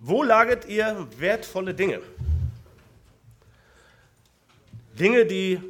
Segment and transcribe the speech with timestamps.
[0.00, 2.00] Wo lagert ihr wertvolle Dinge?
[4.98, 5.60] Dinge, die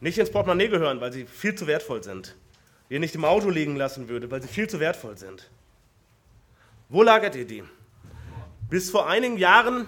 [0.00, 2.34] nicht ins Portemonnaie gehören, weil sie viel zu wertvoll sind.
[2.88, 5.50] Die ihr nicht im Auto liegen lassen würde, weil sie viel zu wertvoll sind.
[6.88, 7.64] Wo lagert ihr die?
[8.70, 9.86] Bis vor einigen Jahren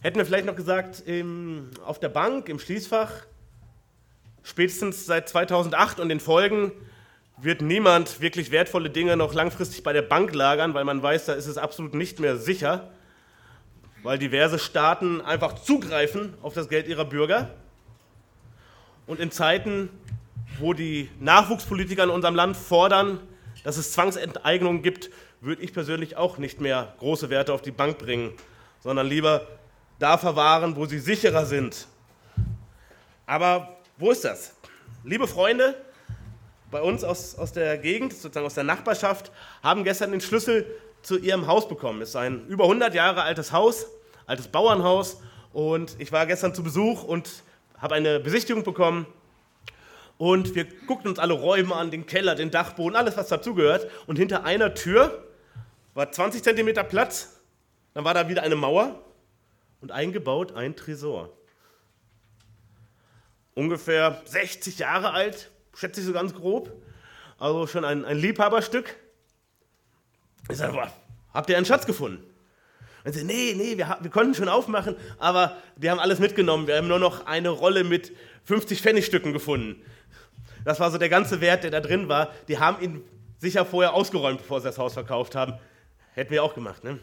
[0.00, 3.12] hätten wir vielleicht noch gesagt, im, auf der Bank, im Schließfach.
[4.42, 6.72] Spätestens seit 2008 und den Folgen
[7.42, 11.32] wird niemand wirklich wertvolle Dinge noch langfristig bei der Bank lagern, weil man weiß, da
[11.32, 12.90] ist es absolut nicht mehr sicher,
[14.04, 17.50] weil diverse Staaten einfach zugreifen auf das Geld ihrer Bürger.
[19.08, 19.90] Und in Zeiten,
[20.58, 23.18] wo die Nachwuchspolitiker in unserem Land fordern,
[23.64, 27.98] dass es Zwangsenteignungen gibt, würde ich persönlich auch nicht mehr große Werte auf die Bank
[27.98, 28.32] bringen,
[28.80, 29.48] sondern lieber
[29.98, 31.88] da verwahren, wo sie sicherer sind.
[33.26, 34.54] Aber wo ist das?
[35.04, 35.74] Liebe Freunde,
[36.72, 39.30] bei uns aus, aus der Gegend, sozusagen aus der Nachbarschaft,
[39.62, 40.66] haben gestern den Schlüssel
[41.02, 42.00] zu ihrem Haus bekommen.
[42.02, 43.86] Es ist ein über 100 Jahre altes Haus,
[44.26, 45.20] altes Bauernhaus.
[45.52, 47.44] Und ich war gestern zu Besuch und
[47.78, 49.06] habe eine Besichtigung bekommen.
[50.16, 53.88] Und wir guckten uns alle Räume an, den Keller, den Dachboden, alles, was dazugehört.
[54.06, 55.24] Und hinter einer Tür
[55.94, 57.40] war 20 Zentimeter Platz.
[57.92, 58.98] Dann war da wieder eine Mauer
[59.82, 61.36] und eingebaut ein Tresor.
[63.54, 66.72] Ungefähr 60 Jahre alt, schätze ich so ganz grob.
[67.38, 68.96] Also schon ein, ein Liebhaberstück.
[70.50, 70.92] Ich sage, boah,
[71.32, 72.22] habt ihr einen Schatz gefunden?
[73.04, 76.66] Und sie, nee, nee, wir, wir konnten schon aufmachen, aber wir haben alles mitgenommen.
[76.66, 78.12] Wir haben nur noch eine Rolle mit
[78.44, 79.82] 50 Pfennigstücken gefunden.
[80.64, 82.32] Das war so der ganze Wert, der da drin war.
[82.46, 83.02] Die haben ihn
[83.38, 85.54] sicher vorher ausgeräumt, bevor sie das Haus verkauft haben.
[86.14, 87.00] Hätten wir auch gemacht, ne?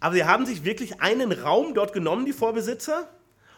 [0.00, 3.08] Aber sie haben sich wirklich einen Raum dort genommen, die Vorbesitzer,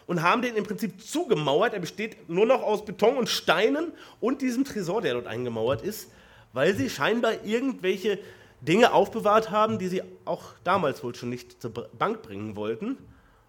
[0.07, 1.73] und haben den im Prinzip zugemauert.
[1.73, 6.11] Er besteht nur noch aus Beton und Steinen und diesem Tresor, der dort eingemauert ist,
[6.53, 8.19] weil sie scheinbar irgendwelche
[8.61, 12.97] Dinge aufbewahrt haben, die sie auch damals wohl schon nicht zur Bank bringen wollten,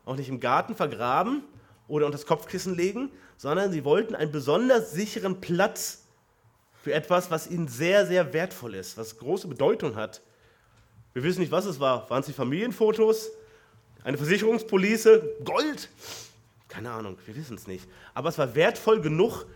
[0.04, 1.42] auch nicht im Garten vergraben
[1.88, 6.02] oder unter das Kopfkissen legen, sondern sie wollten einen besonders sicheren Platz
[6.82, 10.22] für etwas, was ihnen sehr, sehr wertvoll ist, was große Bedeutung hat.
[11.12, 12.08] Wir wissen nicht, was es war.
[12.10, 13.30] Waren es die Familienfotos?
[14.04, 15.22] Eine Versicherungspolice?
[15.44, 15.88] Gold?
[16.76, 17.88] Keine Ahnung, wir wissen es nicht.
[18.12, 19.46] Aber es war wertvoll genug,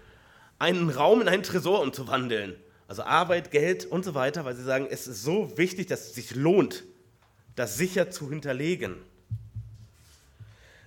[0.58, 2.56] einen Raum in einen Tresor umzuwandeln.
[2.88, 6.14] Also Arbeit, Geld und so weiter, weil sie sagen, es ist so wichtig, dass es
[6.14, 6.82] sich lohnt,
[7.56, 8.96] das sicher zu hinterlegen.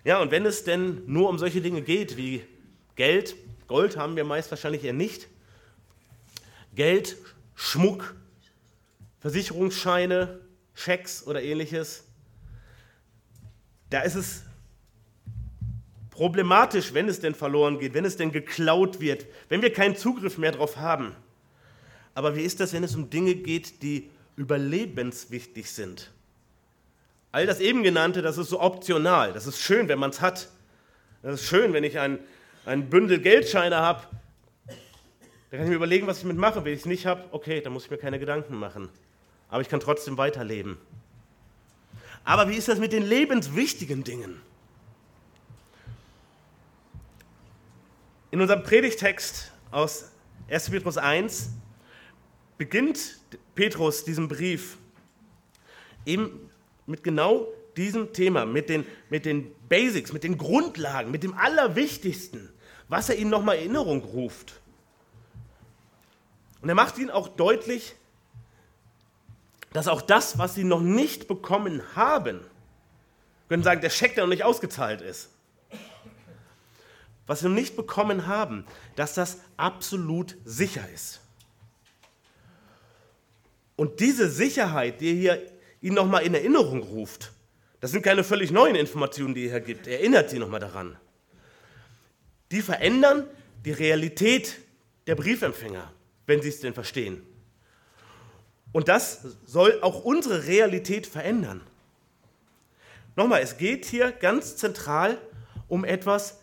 [0.03, 2.44] Ja, und wenn es denn nur um solche Dinge geht wie
[2.95, 3.35] Geld,
[3.67, 5.27] Gold haben wir meist wahrscheinlich eher nicht,
[6.73, 7.15] Geld,
[7.53, 8.15] Schmuck,
[9.19, 10.39] Versicherungsscheine,
[10.73, 12.05] Schecks oder ähnliches,
[13.91, 14.41] da ist es
[16.13, 20.38] problematisch, wenn es denn verloren geht, wenn es denn geklaut wird, wenn wir keinen Zugriff
[20.38, 21.16] mehr darauf haben.
[22.16, 26.12] Aber wie ist das, wenn es um Dinge geht, die überlebenswichtig sind?
[27.31, 29.34] All das eben genannte, das ist so optional.
[29.34, 30.50] Das ist schön, wenn man es hat.
[31.24, 32.19] Das ist schön, wenn ich ein,
[32.66, 34.03] ein Bündel Geldscheine habe.
[35.50, 36.63] Da kann ich mir überlegen, was ich mitmache.
[36.63, 38.90] Wenn ich es nicht habe, okay, dann muss ich mir keine Gedanken machen
[39.53, 40.80] aber ich kann trotzdem weiterleben.
[42.24, 44.41] Aber wie ist das mit den lebenswichtigen Dingen?
[48.33, 50.09] In unserem Predigtext aus
[50.49, 50.71] 1.
[50.71, 51.51] Petrus 1
[52.57, 53.19] beginnt
[53.53, 54.79] Petrus diesen Brief
[56.07, 56.49] eben
[56.88, 57.45] mit genau
[57.77, 62.49] diesem Thema, mit den, mit den Basics, mit den Grundlagen, mit dem Allerwichtigsten,
[62.88, 64.59] was er ihnen nochmal Erinnerung ruft.
[66.63, 67.94] Und er macht ihnen auch deutlich,
[69.73, 72.39] dass auch das, was sie noch nicht bekommen haben,
[73.47, 75.29] können sagen, der Scheck, der noch nicht ausgezahlt ist,
[77.28, 81.22] was noch nicht bekommen haben, dass das absolut sicher ist.
[83.75, 85.41] Und diese Sicherheit, die hier
[85.81, 87.31] ihn nochmal in Erinnerung ruft,
[87.79, 89.88] das sind keine völlig neuen Informationen, die er hier gibt.
[89.88, 90.97] Er erinnert sie nochmal daran.
[92.51, 93.28] Die verändern
[93.66, 94.59] die Realität
[95.07, 95.91] der Briefempfänger,
[96.25, 97.25] wenn sie es denn verstehen.
[98.72, 101.62] Und das soll auch unsere Realität verändern.
[103.15, 105.18] Nochmal, es geht hier ganz zentral
[105.68, 106.39] um etwas,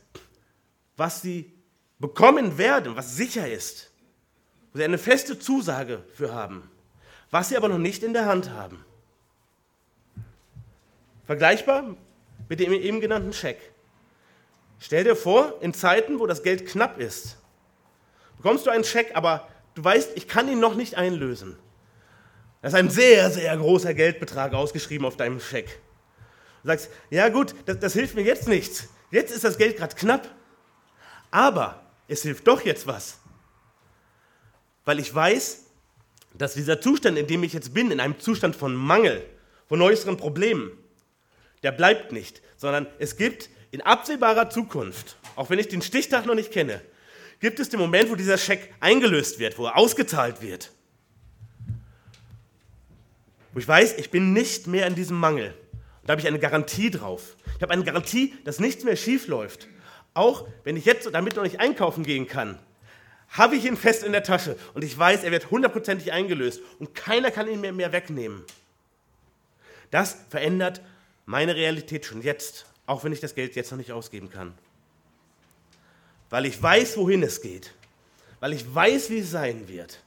[1.01, 1.51] was sie
[1.99, 3.91] bekommen werden, was sicher ist,
[4.71, 6.71] wo sie eine feste Zusage für haben,
[7.31, 8.85] was sie aber noch nicht in der Hand haben.
[11.25, 11.97] Vergleichbar
[12.51, 13.59] mit dem eben genannten Scheck.
[14.79, 17.39] Stell dir vor, in Zeiten, wo das Geld knapp ist,
[18.37, 21.57] bekommst du einen Scheck, aber du weißt, ich kann ihn noch nicht einlösen.
[22.61, 25.81] Da ist ein sehr, sehr großer Geldbetrag ausgeschrieben auf deinem Scheck.
[26.63, 28.91] Du sagst, ja gut, das, das hilft mir jetzt nichts.
[29.11, 30.29] Jetzt ist das Geld gerade knapp.
[31.31, 33.19] Aber es hilft doch jetzt was.
[34.85, 35.65] Weil ich weiß,
[36.35, 39.25] dass dieser Zustand, in dem ich jetzt bin, in einem Zustand von Mangel,
[39.69, 40.73] von äußeren Problemen,
[41.63, 46.35] der bleibt nicht, sondern es gibt in absehbarer Zukunft, auch wenn ich den Stichtag noch
[46.35, 46.81] nicht kenne,
[47.41, 50.73] gibt es den Moment, wo dieser Scheck eingelöst wird, wo er ausgezahlt wird.
[53.53, 55.55] Wo ich weiß, ich bin nicht mehr in diesem Mangel.
[56.01, 57.37] Und da habe ich eine Garantie drauf.
[57.57, 59.69] Ich habe eine Garantie, dass nichts mehr schief läuft.
[60.15, 62.59] Auch wenn ich jetzt damit noch nicht einkaufen gehen kann,
[63.29, 66.95] habe ich ihn fest in der Tasche und ich weiß, er wird hundertprozentig eingelöst und
[66.95, 68.45] keiner kann ihn mir mehr wegnehmen.
[69.91, 70.81] Das verändert
[71.27, 74.55] meine Realität schon jetzt, auch wenn ich das Geld jetzt noch nicht ausgeben kann.
[76.29, 77.73] Weil ich weiß, wohin es geht.
[78.41, 80.01] Weil ich weiß, wie es sein wird.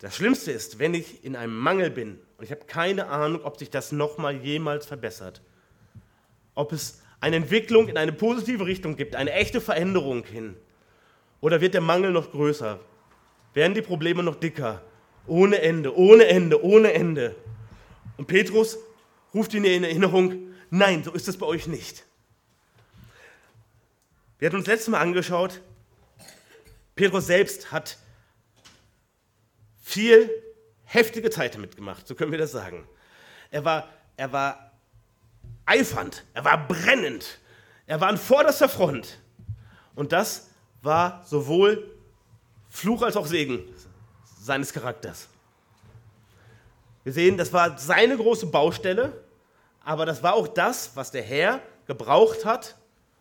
[0.00, 3.58] Das Schlimmste ist, wenn ich in einem Mangel bin und ich habe keine Ahnung, ob
[3.58, 5.40] sich das nochmal jemals verbessert.
[6.54, 10.56] Ob es eine Entwicklung in eine positive Richtung gibt, eine echte Veränderung hin?
[11.40, 12.80] Oder wird der Mangel noch größer?
[13.54, 14.82] Werden die Probleme noch dicker?
[15.26, 17.34] Ohne Ende, ohne Ende, ohne Ende.
[18.18, 18.76] Und Petrus
[19.32, 22.04] ruft ihn in Erinnerung, nein, so ist es bei euch nicht.
[24.38, 25.62] Wir hatten uns letztes Mal angeschaut,
[26.94, 27.96] Petrus selbst hat
[29.82, 30.28] viel
[30.84, 32.86] heftige Zeit damit gemacht, so können wir das sagen.
[33.50, 33.88] Er war,
[34.18, 34.63] er war
[35.66, 37.38] eifernd, er war brennend,
[37.86, 39.18] er war an vorderster Front.
[39.94, 40.48] Und das
[40.82, 41.90] war sowohl
[42.68, 43.60] Fluch als auch Segen
[44.40, 45.28] seines Charakters.
[47.04, 49.12] Wir sehen, das war seine große Baustelle,
[49.84, 52.76] aber das war auch das, was der Herr gebraucht hat,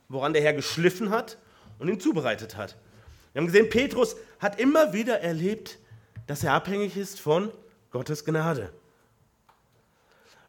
[0.08, 1.38] woran der Herr geschliffen hat
[1.80, 2.78] und ihn zubereitet hat.
[3.34, 5.78] Wir haben gesehen, Petrus hat immer wieder erlebt,
[6.28, 7.52] dass er abhängig ist von
[7.92, 8.72] Gottes Gnade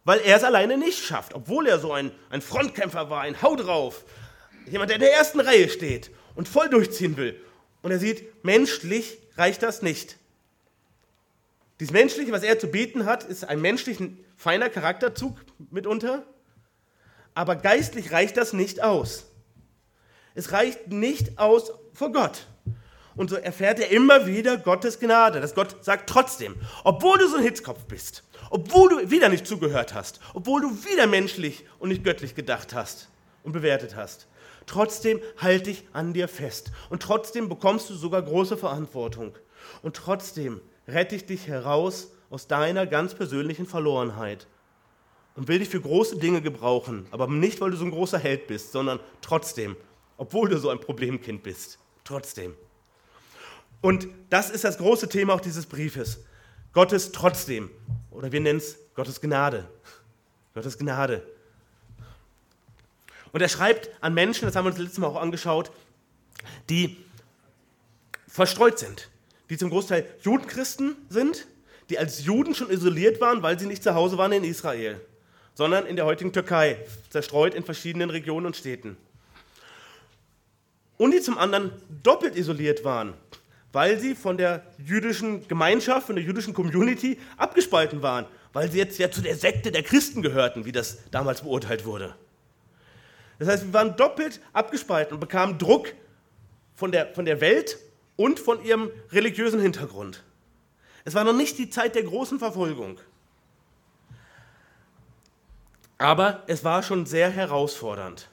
[0.05, 3.57] weil er es alleine nicht schafft, obwohl er so ein, ein Frontkämpfer war, ein Hau
[3.57, 4.05] drauf,
[4.67, 7.41] jemand, der in der ersten Reihe steht und voll durchziehen will.
[7.83, 10.17] Und er sieht, menschlich reicht das nicht.
[11.81, 15.37] Dieses Menschliche, was er zu bieten hat, ist ein menschlichen feiner Charakterzug
[15.71, 16.25] mitunter,
[17.35, 19.27] aber geistlich reicht das nicht aus.
[20.35, 22.47] Es reicht nicht aus vor Gott.
[23.17, 27.37] Und so erfährt er immer wieder Gottes Gnade, dass Gott sagt trotzdem, obwohl du so
[27.37, 28.25] ein Hitzkopf bist,
[28.55, 33.09] obwohl du wieder nicht zugehört hast, obwohl du wieder menschlich und nicht göttlich gedacht hast
[33.43, 34.29] und bewertet hast,
[34.67, 39.35] trotzdem halte ich an dir fest und trotzdem bekommst du sogar große Verantwortung
[39.83, 44.47] und trotzdem rette ich dich heraus aus deiner ganz persönlichen Verlorenheit
[45.35, 48.47] und will dich für große Dinge gebrauchen, aber nicht, weil du so ein großer Held
[48.47, 49.75] bist, sondern trotzdem,
[50.17, 52.55] obwohl du so ein Problemkind bist, trotzdem.
[53.81, 56.21] Und das ist das große Thema auch dieses Briefes.
[56.75, 57.71] Gottes trotzdem.
[58.15, 59.69] Oder wir nennen es Gottes Gnade.
[60.55, 61.23] Gottes Gnade.
[63.33, 65.73] Und er schreibt an Menschen, das haben wir uns letztes Mal auch angeschaut,
[66.71, 67.05] die
[68.29, 69.11] verstreut sind,
[69.51, 71.47] die zum Großteil Judenchristen sind,
[71.91, 75.01] die als Juden schon isoliert waren, weil sie nicht zu Hause waren in Israel,
[75.55, 76.79] sondern in der heutigen Türkei,
[77.11, 78.97] zerstreut in verschiedenen Regionen und Städten.
[80.97, 81.73] Und die zum anderen
[82.05, 83.15] doppelt isoliert waren,
[83.75, 88.99] weil sie von der jüdischen Gemeinschaft, von der jüdischen Community abgespalten waren, weil sie jetzt
[88.99, 92.15] ja zu der Sekte der Christen gehörten, wie das damals beurteilt wurde.
[93.41, 95.93] Das heißt, wir waren doppelt abgespalten und bekamen Druck
[96.77, 97.79] von der, von der Welt
[98.15, 100.23] und von ihrem religiösen Hintergrund.
[101.05, 103.01] Es war noch nicht die Zeit der großen Verfolgung.
[105.99, 108.29] Aber es war schon sehr herausfordernd.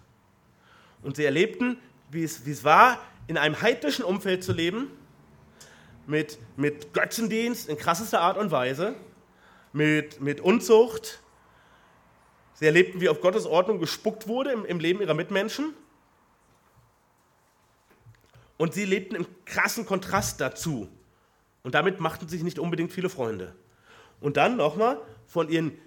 [1.02, 1.78] Und sie erlebten,
[2.12, 4.92] wie es, wie es war, in einem heidnischen Umfeld zu leben,
[6.08, 8.96] mit, mit Götzendienst in krassester Art und Weise,
[9.74, 11.22] mit, mit Unzucht.
[12.54, 15.74] Sie erlebten, wie auf Gottes Ordnung gespuckt wurde im, im Leben ihrer Mitmenschen.
[18.58, 20.88] Und sie lebten im krassen Kontrast dazu.
[21.64, 23.56] Und damit machten sich nicht unbedingt viele Freunde.
[24.20, 25.78] Und dann nochmal von ihren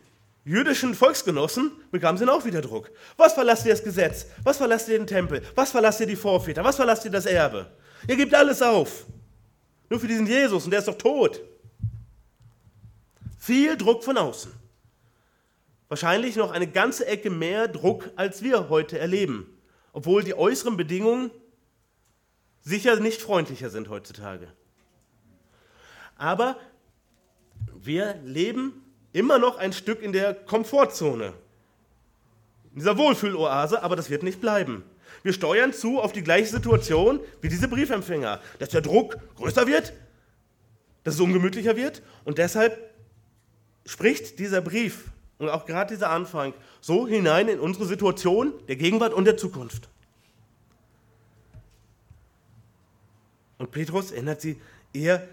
[0.44, 2.90] jüdischen Volksgenossen bekamen sie auch wieder Druck.
[3.16, 4.26] Was verlasst ihr das Gesetz?
[4.42, 5.42] Was verlasst ihr den Tempel?
[5.54, 6.64] Was verlasst ihr die Vorväter?
[6.64, 7.71] Was verlasst ihr das Erbe?
[8.09, 9.06] Ihr gebt alles auf.
[9.88, 11.40] Nur für diesen Jesus und der ist doch tot.
[13.38, 14.52] Viel Druck von außen.
[15.88, 19.46] Wahrscheinlich noch eine ganze Ecke mehr Druck, als wir heute erleben.
[19.92, 21.30] Obwohl die äußeren Bedingungen
[22.62, 24.48] sicher nicht freundlicher sind heutzutage.
[26.16, 26.56] Aber
[27.74, 31.34] wir leben immer noch ein Stück in der Komfortzone,
[32.72, 34.84] in dieser Wohlfühloase, aber das wird nicht bleiben.
[35.24, 39.94] Wir steuern zu auf die gleiche Situation wie diese Briefempfänger, dass der Druck größer wird,
[41.02, 42.94] dass es ungemütlicher wird und deshalb
[43.86, 45.06] spricht dieser Brief
[45.38, 46.52] und auch gerade dieser Anfang
[46.82, 49.88] so hinein in unsere Situation der Gegenwart und der Zukunft.
[53.56, 54.60] Und Petrus erinnert sie,
[54.92, 55.26] ihr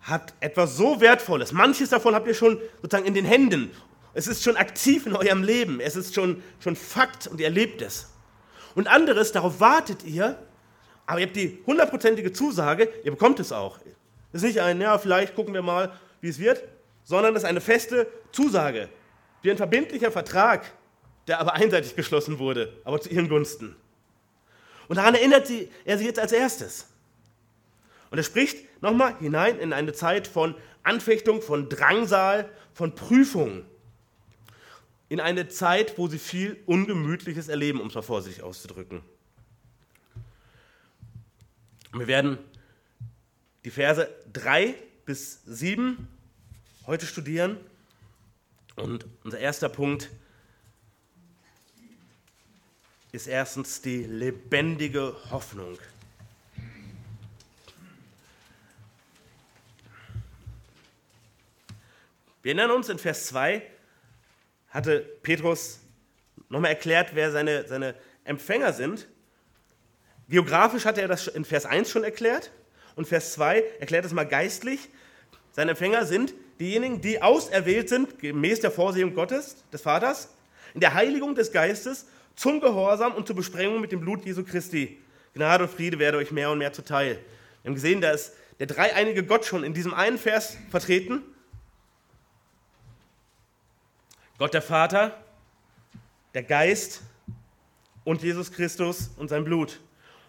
[0.00, 1.52] hat etwas so Wertvolles.
[1.52, 3.70] Manches davon habt ihr schon sozusagen in den Händen.
[4.12, 5.78] Es ist schon aktiv in eurem Leben.
[5.78, 8.08] Es ist schon, schon Fakt und ihr erlebt es.
[8.76, 10.38] Und anderes, darauf wartet ihr,
[11.06, 13.78] aber ihr habt die hundertprozentige Zusage, ihr bekommt es auch.
[14.32, 16.62] Es ist nicht ein, ja, vielleicht gucken wir mal, wie es wird,
[17.02, 18.90] sondern es ist eine feste Zusage,
[19.40, 20.70] wie ein verbindlicher Vertrag,
[21.26, 23.74] der aber einseitig geschlossen wurde, aber zu ihren Gunsten.
[24.88, 26.86] Und daran erinnert sie, er sich jetzt als erstes.
[28.10, 33.64] Und er spricht nochmal hinein in eine Zeit von Anfechtung, von Drangsal, von Prüfung.
[35.08, 39.02] In eine Zeit, wo sie viel Ungemütliches erleben, um es mal vorsichtig auszudrücken.
[41.92, 42.38] Wir werden
[43.64, 46.08] die Verse 3 bis 7
[46.86, 47.58] heute studieren.
[48.74, 50.10] Und unser erster Punkt
[53.12, 55.78] ist erstens die lebendige Hoffnung.
[62.42, 63.62] Wir erinnern uns, in Vers 2
[64.76, 65.80] hatte Petrus
[66.50, 69.08] nochmal erklärt, wer seine, seine Empfänger sind.
[70.28, 72.50] Geografisch hat er das in Vers 1 schon erklärt
[72.94, 74.90] und Vers 2 erklärt es mal geistlich.
[75.52, 80.34] Seine Empfänger sind diejenigen, die auserwählt sind, gemäß der Vorsehung Gottes, des Vaters,
[80.74, 84.98] in der Heiligung des Geistes, zum Gehorsam und zur Besprengung mit dem Blut Jesu Christi.
[85.32, 87.18] Gnade und Friede werde euch mehr und mehr zuteil.
[87.62, 91.22] Wir haben gesehen, da ist der dreieinige Gott schon in diesem einen Vers vertreten
[94.38, 95.16] Gott der Vater,
[96.34, 97.00] der Geist
[98.04, 99.80] und Jesus Christus und sein Blut.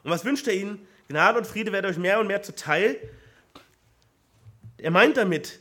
[0.04, 0.88] Und was wünscht er ihnen?
[1.10, 2.98] Gnade und Friede werden euch mehr und mehr zuteil.
[4.78, 5.60] Er meint damit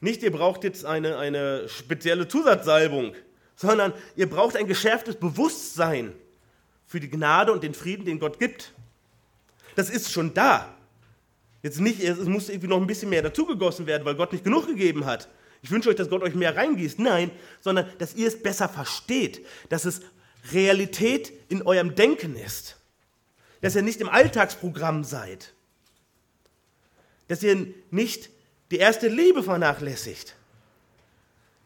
[0.00, 3.14] nicht, ihr braucht jetzt eine, eine spezielle Zusatzsalbung,
[3.56, 6.12] sondern ihr braucht ein geschärftes Bewusstsein
[6.86, 8.72] für die Gnade und den Frieden, den Gott gibt.
[9.74, 10.74] Das ist schon da.
[11.62, 14.66] Jetzt nicht, es muss irgendwie noch ein bisschen mehr dazugegossen werden, weil Gott nicht genug
[14.66, 15.28] gegeben hat.
[15.62, 16.98] Ich wünsche euch, dass Gott euch mehr reingießt.
[16.98, 20.00] Nein, sondern dass ihr es besser versteht, dass es
[20.52, 22.76] Realität in eurem Denken ist.
[23.60, 25.52] Dass ihr nicht im Alltagsprogramm seid.
[27.26, 28.30] Dass ihr nicht
[28.70, 30.36] die erste Liebe vernachlässigt.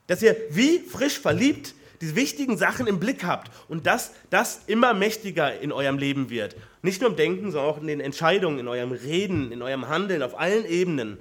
[0.06, 4.92] Dass ihr wie frisch verliebt die wichtigen Sachen im Blick habt und dass das immer
[4.92, 6.56] mächtiger in eurem Leben wird.
[6.82, 10.22] Nicht nur im Denken, sondern auch in den Entscheidungen, in eurem Reden, in eurem Handeln,
[10.25, 11.18] auf allen Ebenen.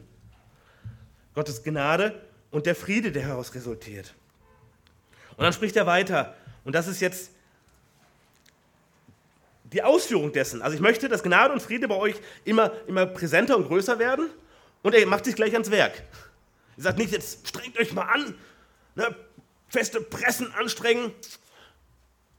[1.35, 2.19] Gottes Gnade
[2.51, 4.13] und der Friede, der daraus resultiert.
[5.37, 7.31] Und dann spricht er weiter, und das ist jetzt
[9.63, 10.61] die Ausführung dessen.
[10.61, 14.29] Also ich möchte, dass Gnade und Friede bei euch immer, immer präsenter und größer werden,
[14.83, 16.03] und er macht sich gleich ans Werk.
[16.77, 18.35] Er sagt nicht, jetzt strengt euch mal an,
[18.95, 19.15] ne,
[19.67, 21.11] feste Pressen anstrengen,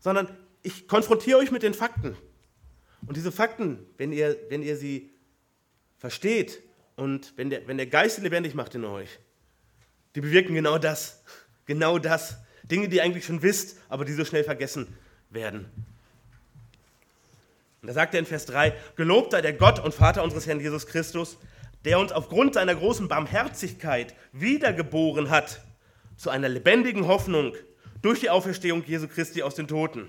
[0.01, 2.17] sondern ich konfrontiere euch mit den Fakten.
[3.07, 5.11] Und diese Fakten, wenn ihr, wenn ihr sie
[5.99, 6.63] versteht
[6.97, 9.19] und wenn der, wenn der Geist lebendig macht in euch,
[10.15, 11.23] die bewirken genau das.
[11.67, 12.39] Genau das.
[12.65, 14.97] Dinge, die ihr eigentlich schon wisst, aber die so schnell vergessen
[15.31, 15.71] werden.
[17.81, 20.61] Und da sagt er in Vers 3, Gelobt sei der Gott und Vater unseres Herrn
[20.61, 21.37] Jesus Christus,
[21.85, 25.61] der uns aufgrund seiner großen Barmherzigkeit wiedergeboren hat
[26.17, 27.55] zu einer lebendigen Hoffnung
[28.01, 30.09] durch die Auferstehung Jesu Christi aus den Toten.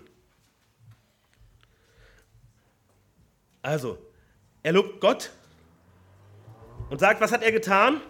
[3.64, 3.98] Also,
[4.62, 5.32] er lobt Gott
[6.90, 8.02] und sagt, was hat er getan?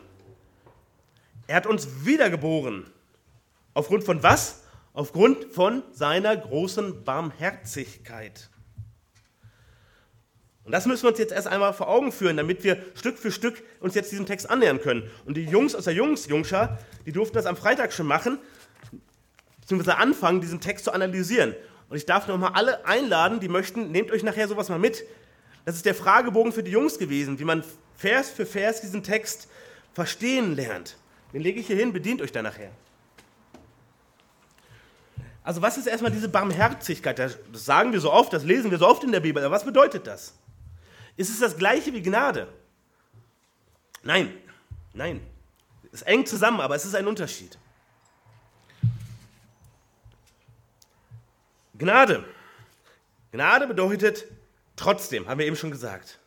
[1.48, 2.90] Er hat uns wiedergeboren.
[3.74, 4.64] Aufgrund von was?
[4.94, 8.50] Aufgrund von seiner großen Barmherzigkeit.
[10.64, 13.32] Und das müssen wir uns jetzt erst einmal vor Augen führen, damit wir Stück für
[13.32, 15.10] Stück uns jetzt diesem Text annähern können.
[15.26, 18.38] Und die Jungs aus der Jungs-Jungschar, die durften das am Freitag schon machen,
[19.60, 21.54] beziehungsweise anfangen, diesen Text zu analysieren.
[21.90, 25.04] Und ich darf nochmal alle einladen, die möchten, nehmt euch nachher sowas mal mit.
[25.66, 27.64] Das ist der Fragebogen für die Jungs gewesen, wie man
[27.98, 29.50] Vers für Vers diesen Text
[29.94, 30.98] verstehen lernt.
[31.34, 32.72] Den lege ich hier hin, bedient euch da nachher.
[35.44, 37.20] Also was ist erstmal diese Barmherzigkeit?
[37.20, 39.44] Das sagen wir so oft, das lesen wir so oft in der Bibel.
[39.44, 40.34] Aber was bedeutet das?
[41.18, 42.48] Ist es das gleiche wie Gnade?
[44.04, 44.34] Nein,
[44.94, 45.22] nein.
[45.92, 47.58] Es ist eng zusammen, aber es ist ein Unterschied.
[51.78, 52.24] Gnade.
[53.32, 54.26] Gnade bedeutet
[54.76, 56.20] trotzdem, haben wir eben schon gesagt.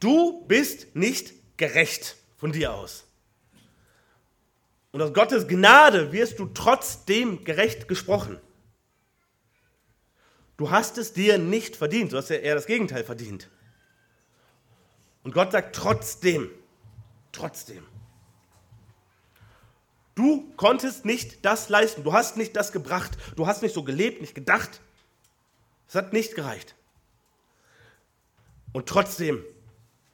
[0.00, 3.07] Du bist nicht gerecht von dir aus.
[4.92, 8.40] Und aus Gottes Gnade wirst du trotzdem gerecht gesprochen.
[10.56, 13.48] Du hast es dir nicht verdient, du hast ja eher das Gegenteil verdient.
[15.22, 16.50] Und Gott sagt trotzdem,
[17.32, 17.84] trotzdem.
[20.14, 24.20] Du konntest nicht das leisten, du hast nicht das gebracht, du hast nicht so gelebt,
[24.20, 24.80] nicht gedacht.
[25.86, 26.74] Es hat nicht gereicht.
[28.72, 29.44] Und trotzdem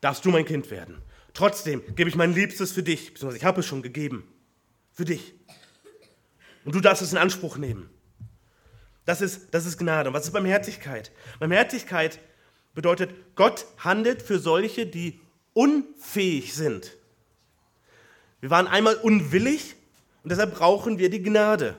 [0.02, 1.00] darfst du mein Kind werden.
[1.32, 4.30] Trotzdem gebe ich mein Liebstes für dich, beziehungsweise ich habe es schon gegeben.
[4.94, 5.34] Für dich.
[6.64, 7.90] Und du darfst es in Anspruch nehmen.
[9.04, 10.08] Das ist, das ist Gnade.
[10.08, 11.12] Und was ist Barmherzigkeit?
[11.38, 12.18] Barmherzigkeit
[12.74, 15.20] bedeutet, Gott handelt für solche, die
[15.52, 16.96] unfähig sind.
[18.40, 19.76] Wir waren einmal unwillig
[20.22, 21.78] und deshalb brauchen wir die Gnade.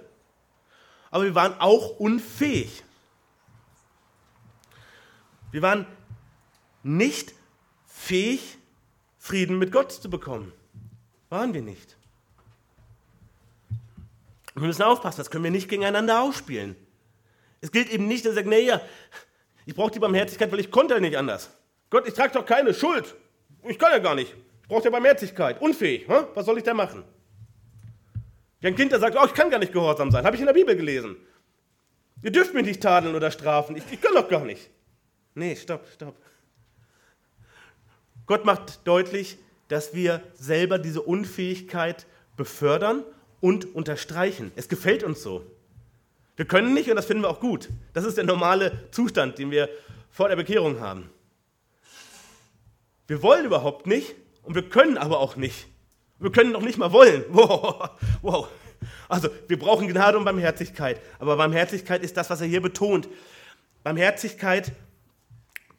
[1.09, 2.83] Aber wir waren auch unfähig.
[5.51, 5.87] Wir waren
[6.83, 7.33] nicht
[7.85, 8.57] fähig,
[9.17, 10.51] Frieden mit Gott zu bekommen.
[11.29, 11.94] Waren wir nicht.
[14.55, 16.75] Wir müssen aufpassen, das können wir nicht gegeneinander ausspielen.
[17.61, 18.81] Es gilt eben nicht, dass er sagt, naja,
[19.65, 21.49] ich brauche die Barmherzigkeit, weil ich konnte ja nicht anders.
[21.89, 23.15] Gott, ich trage doch keine Schuld.
[23.63, 24.33] Ich kann ja gar nicht.
[24.61, 25.61] Ich brauche ja Barmherzigkeit.
[25.61, 26.07] Unfähig.
[26.07, 26.27] Hm?
[26.33, 27.03] Was soll ich da machen?
[28.61, 30.25] Wie ein Kind, der sagt, oh, ich kann gar nicht gehorsam sein.
[30.25, 31.17] Habe ich in der Bibel gelesen.
[32.23, 33.75] Ihr dürft mich nicht tadeln oder strafen.
[33.75, 34.69] Ich, ich kann doch gar nicht.
[35.33, 36.15] Nee, stopp, stopp.
[38.25, 42.07] Gott macht deutlich, dass wir selber diese Unfähigkeit
[42.37, 43.03] befördern
[43.45, 44.51] und unterstreichen.
[44.55, 45.45] Es gefällt uns so.
[46.35, 47.69] Wir können nicht und das finden wir auch gut.
[47.93, 49.69] Das ist der normale Zustand, den wir
[50.09, 51.11] vor der Bekehrung haben.
[53.05, 55.67] Wir wollen überhaupt nicht und wir können aber auch nicht.
[56.17, 57.23] Wir können noch nicht mal wollen.
[57.29, 57.91] Wow,
[58.23, 58.47] wow.
[59.07, 60.99] Also, wir brauchen Gnade und Barmherzigkeit.
[61.19, 63.07] Aber Barmherzigkeit ist das, was er hier betont.
[63.83, 64.71] Barmherzigkeit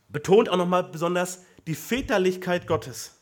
[0.09, 3.17] betont auch nochmal besonders die Väterlichkeit Gottes.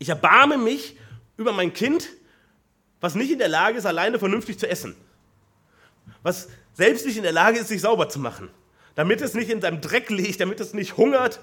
[0.00, 0.96] Ich erbarme mich
[1.36, 2.08] über mein Kind,
[3.00, 4.96] was nicht in der Lage ist, alleine vernünftig zu essen.
[6.22, 8.50] Was selbst nicht in der Lage ist, sich sauber zu machen.
[8.94, 11.40] Damit es nicht in seinem Dreck liegt, damit es nicht hungert,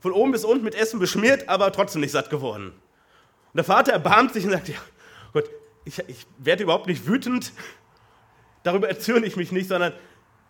[0.00, 2.68] von oben bis unten mit Essen beschmiert, aber trotzdem nicht satt geworden.
[2.68, 4.76] Und der Vater erbarmt sich und sagt, ja,
[5.32, 5.48] Gott,
[5.84, 7.52] ich, ich werde überhaupt nicht wütend,
[8.62, 9.92] darüber erzürne ich mich nicht, sondern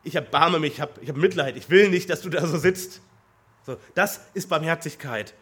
[0.03, 3.01] ich erbarme mich, ich habe hab Mitleid, ich will nicht, dass du da so sitzt.
[3.65, 5.35] So, das ist Barmherzigkeit.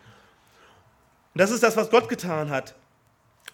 [1.34, 2.74] Und das ist das, was Gott getan hat.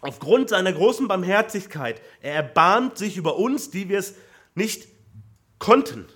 [0.00, 4.14] Aufgrund seiner großen Barmherzigkeit, er erbarmt sich über uns, die wir es
[4.54, 4.88] nicht
[5.58, 6.06] konnten.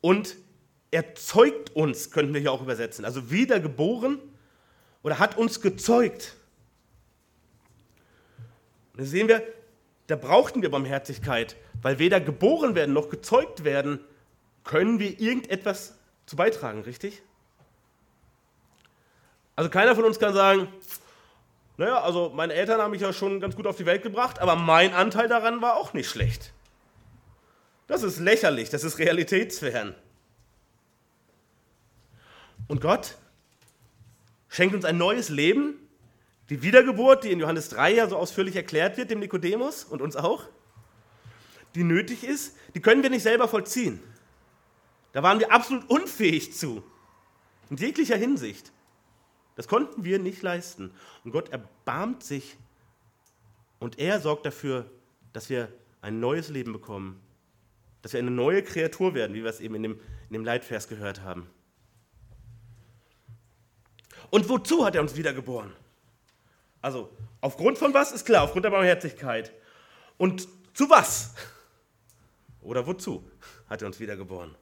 [0.00, 0.36] Und
[0.90, 3.04] er zeugt uns, könnten wir hier auch übersetzen.
[3.04, 4.18] Also wiedergeboren
[5.02, 6.34] oder hat uns gezeugt.
[8.92, 9.42] Und da sehen wir,
[10.08, 14.00] da brauchten wir Barmherzigkeit, weil weder geboren werden noch gezeugt werden,
[14.64, 17.22] können wir irgendetwas zu beitragen, richtig?
[19.60, 20.68] Also keiner von uns kann sagen,
[21.76, 24.56] naja, also meine Eltern haben mich ja schon ganz gut auf die Welt gebracht, aber
[24.56, 26.54] mein Anteil daran war auch nicht schlecht.
[27.86, 29.94] Das ist lächerlich, das ist realitätsfern.
[32.68, 33.18] Und Gott
[34.48, 35.74] schenkt uns ein neues Leben,
[36.48, 40.16] die Wiedergeburt, die in Johannes 3 ja so ausführlich erklärt wird, dem Nikodemus und uns
[40.16, 40.44] auch,
[41.74, 44.02] die nötig ist, die können wir nicht selber vollziehen.
[45.12, 46.82] Da waren wir absolut unfähig zu,
[47.68, 48.72] in jeglicher Hinsicht.
[49.60, 50.90] Das konnten wir nicht leisten.
[51.22, 52.56] Und Gott erbarmt sich
[53.78, 54.90] und er sorgt dafür,
[55.34, 55.68] dass wir
[56.00, 57.20] ein neues Leben bekommen,
[58.00, 60.88] dass wir eine neue Kreatur werden, wie wir es eben in dem, in dem Leitvers
[60.88, 61.46] gehört haben.
[64.30, 65.74] Und wozu hat er uns wiedergeboren?
[66.80, 69.52] Also, aufgrund von was ist klar, aufgrund der Barmherzigkeit.
[70.16, 71.34] Und zu was?
[72.62, 73.30] Oder wozu
[73.68, 74.54] hat er uns wiedergeboren?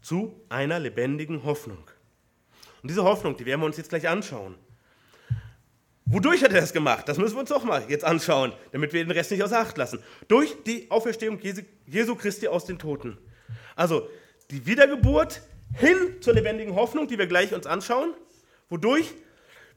[0.00, 1.90] Zu einer lebendigen Hoffnung.
[2.84, 4.56] Und diese Hoffnung, die werden wir uns jetzt gleich anschauen.
[6.04, 7.08] Wodurch hat er das gemacht?
[7.08, 9.78] Das müssen wir uns auch mal jetzt anschauen, damit wir den Rest nicht außer Acht
[9.78, 10.00] lassen.
[10.28, 11.40] Durch die Auferstehung
[11.86, 13.16] Jesu Christi aus den Toten.
[13.74, 14.06] Also
[14.50, 15.40] die Wiedergeburt
[15.72, 18.12] hin zur lebendigen Hoffnung, die wir gleich uns anschauen.
[18.68, 19.14] Wodurch?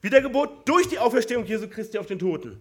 [0.02, 2.60] Wiedergeburt durch die Auferstehung Jesu Christi auf den Toten.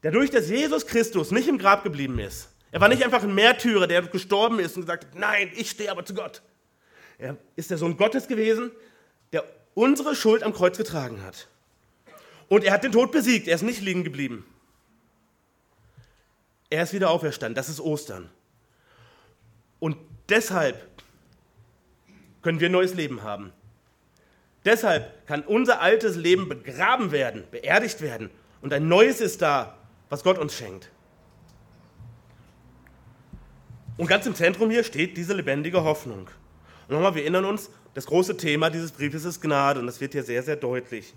[0.00, 2.48] Dadurch, dass Jesus Christus nicht im Grab geblieben ist.
[2.72, 5.90] Er war nicht einfach ein Märtyrer, der gestorben ist und gesagt hat, nein, ich stehe
[5.90, 6.40] aber zu Gott.
[7.18, 8.70] Er ist der Sohn Gottes gewesen,
[9.78, 11.46] unsere Schuld am Kreuz getragen hat.
[12.48, 14.44] Und er hat den Tod besiegt, er ist nicht liegen geblieben.
[16.68, 18.28] Er ist wieder auferstanden, das ist Ostern.
[19.78, 19.96] Und
[20.28, 20.84] deshalb
[22.42, 23.52] können wir neues Leben haben.
[24.64, 30.24] Deshalb kann unser altes Leben begraben werden, beerdigt werden und ein neues ist da, was
[30.24, 30.90] Gott uns schenkt.
[33.96, 36.28] Und ganz im Zentrum hier steht diese lebendige Hoffnung.
[36.88, 40.12] Und nochmal, wir erinnern uns, das große Thema dieses Briefes ist Gnade und das wird
[40.12, 41.14] hier sehr, sehr deutlich.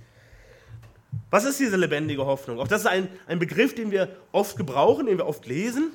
[1.30, 2.60] Was ist diese lebendige Hoffnung?
[2.60, 5.92] Auch das ist ein, ein Begriff, den wir oft gebrauchen, den wir oft lesen.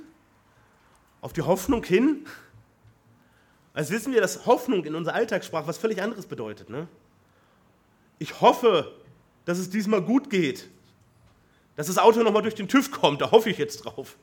[1.21, 2.27] Auf die Hoffnung hin.
[3.75, 6.71] Als wissen wir, dass Hoffnung in unserer Alltagssprache was völlig anderes bedeutet.
[6.71, 6.89] Ne?
[8.19, 8.93] Ich hoffe,
[9.45, 10.69] dass es diesmal gut geht.
[11.77, 14.17] Dass das Auto nochmal durch den TÜV kommt, da hoffe ich jetzt drauf.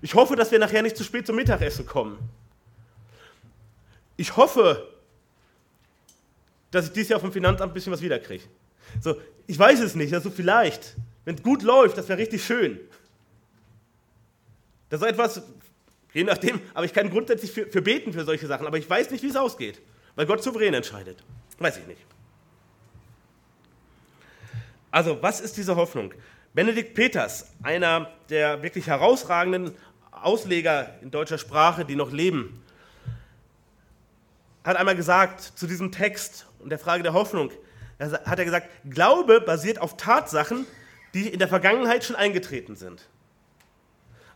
[0.00, 2.18] Ich hoffe, dass wir nachher nicht zu spät zum Mittagessen kommen.
[4.18, 4.86] Ich hoffe,
[6.70, 8.44] dass ich dieses Jahr vom Finanzamt ein bisschen was wiederkriege.
[9.00, 10.96] So, ich weiß es nicht, also vielleicht.
[11.24, 12.80] Wenn es gut läuft, das wäre richtig schön.
[14.90, 15.42] Das ist etwas,
[16.12, 19.10] je nachdem, aber ich kann grundsätzlich für, für beten für solche Sachen, aber ich weiß
[19.10, 19.80] nicht, wie es ausgeht,
[20.16, 21.22] weil Gott souverän entscheidet.
[21.58, 22.00] Weiß ich nicht.
[24.90, 26.12] Also, was ist diese Hoffnung?
[26.54, 29.74] Benedikt Peters, einer der wirklich herausragenden
[30.10, 32.64] Ausleger in deutscher Sprache, die noch leben,
[34.68, 37.50] hat einmal gesagt zu diesem Text und der Frage der Hoffnung,
[37.98, 40.66] hat er gesagt, Glaube basiert auf Tatsachen,
[41.14, 43.08] die in der Vergangenheit schon eingetreten sind.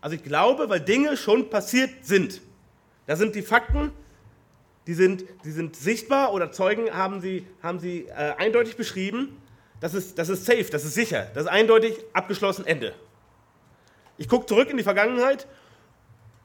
[0.00, 2.40] Also ich glaube, weil Dinge schon passiert sind.
[3.06, 3.92] Da sind die Fakten,
[4.86, 9.36] die sind, die sind sichtbar oder Zeugen haben sie, haben sie äh, eindeutig beschrieben.
[9.80, 12.94] Das ist, das ist safe, das ist sicher, das ist eindeutig abgeschlossen, Ende.
[14.16, 15.46] Ich gucke zurück in die Vergangenheit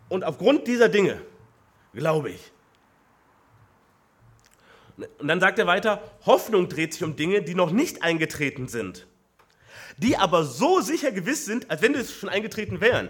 [0.10, 1.22] und aufgrund dieser Dinge
[1.94, 2.52] glaube ich.
[4.98, 9.06] Und dann sagt er weiter, Hoffnung dreht sich um Dinge, die noch nicht eingetreten sind,
[9.98, 13.10] die aber so sicher gewiss sind, als wenn sie schon eingetreten wären.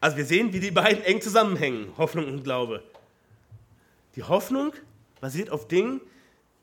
[0.00, 2.82] Also wir sehen, wie die beiden eng zusammenhängen, Hoffnung und Glaube.
[4.16, 4.72] Die Hoffnung
[5.20, 6.00] basiert auf Dingen,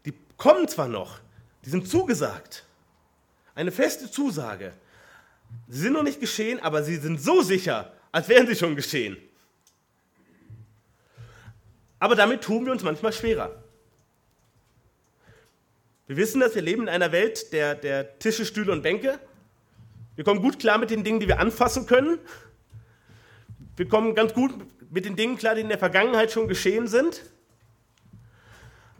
[0.06, 1.20] die kommen zwar noch,
[1.64, 2.66] die sind zugesagt.
[3.56, 4.74] Eine feste Zusage.
[5.68, 9.18] Sie sind noch nicht geschehen, aber sie sind so sicher, als wären sie schon geschehen.
[12.00, 13.64] Aber damit tun wir uns manchmal schwerer.
[16.08, 19.20] Wir wissen, dass wir leben in einer Welt der, der Tische, Stühle und Bänke.
[20.16, 22.18] Wir kommen gut klar mit den Dingen, die wir anfassen können.
[23.76, 24.52] Wir kommen ganz gut
[24.90, 27.22] mit den Dingen klar, die in der Vergangenheit schon geschehen sind.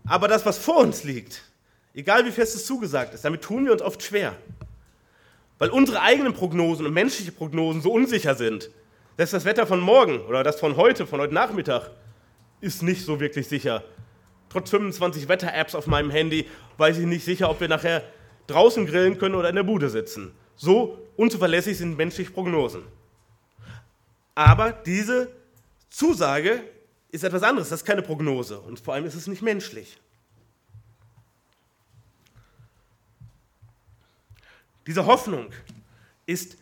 [0.06, 1.44] Aber das, was vor uns liegt,
[1.94, 4.36] egal wie fest es zugesagt ist, damit tun wir uns oft schwer.
[5.58, 8.70] Weil unsere eigenen Prognosen und menschliche Prognosen so unsicher sind.
[9.18, 11.92] Dass das Wetter von morgen oder das von heute, von heute Nachmittag,
[12.62, 13.84] ist nicht so wirklich sicher.
[14.50, 18.04] Trotz 25 Wetter-Apps auf meinem Handy weiß ich nicht sicher, ob wir nachher
[18.48, 20.34] draußen grillen können oder in der Bude sitzen.
[20.56, 22.84] So unzuverlässig sind menschliche Prognosen.
[24.36, 25.32] Aber diese
[25.90, 26.64] Zusage
[27.12, 29.98] ist etwas anderes, das ist keine Prognose und vor allem ist es nicht menschlich.
[34.88, 35.52] Diese Hoffnung
[36.26, 36.58] ist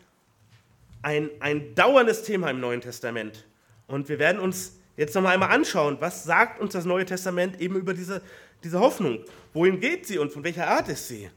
[1.02, 3.46] ein, ein dauerndes Thema im Neuen Testament
[3.88, 7.76] und wir werden uns jetzt noch einmal anschauen, was sagt uns das Neue Testament eben
[7.76, 8.22] über diese,
[8.64, 9.24] diese Hoffnung?
[9.54, 11.30] Wohin geht sie und von welcher Art ist sie?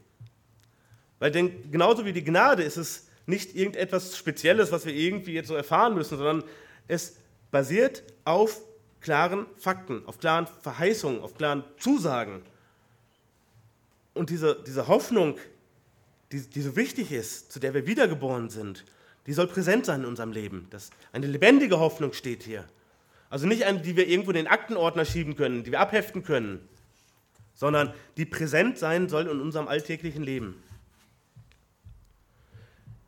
[1.19, 5.47] Weil denn genauso wie die Gnade ist es nicht irgendetwas Spezielles, was wir irgendwie jetzt
[5.47, 6.43] so erfahren müssen, sondern
[6.87, 7.17] es
[7.51, 8.59] basiert auf
[8.99, 12.41] klaren Fakten, auf klaren Verheißungen, auf klaren Zusagen.
[14.13, 15.37] Und diese, diese Hoffnung,
[16.31, 18.83] die, die so wichtig ist, zu der wir wiedergeboren sind,
[19.27, 20.67] die soll präsent sein in unserem Leben.
[20.71, 22.65] Das, eine lebendige Hoffnung steht hier.
[23.31, 26.67] Also nicht eine, die wir irgendwo in den Aktenordner schieben können, die wir abheften können,
[27.55, 30.61] sondern die präsent sein soll in unserem alltäglichen Leben.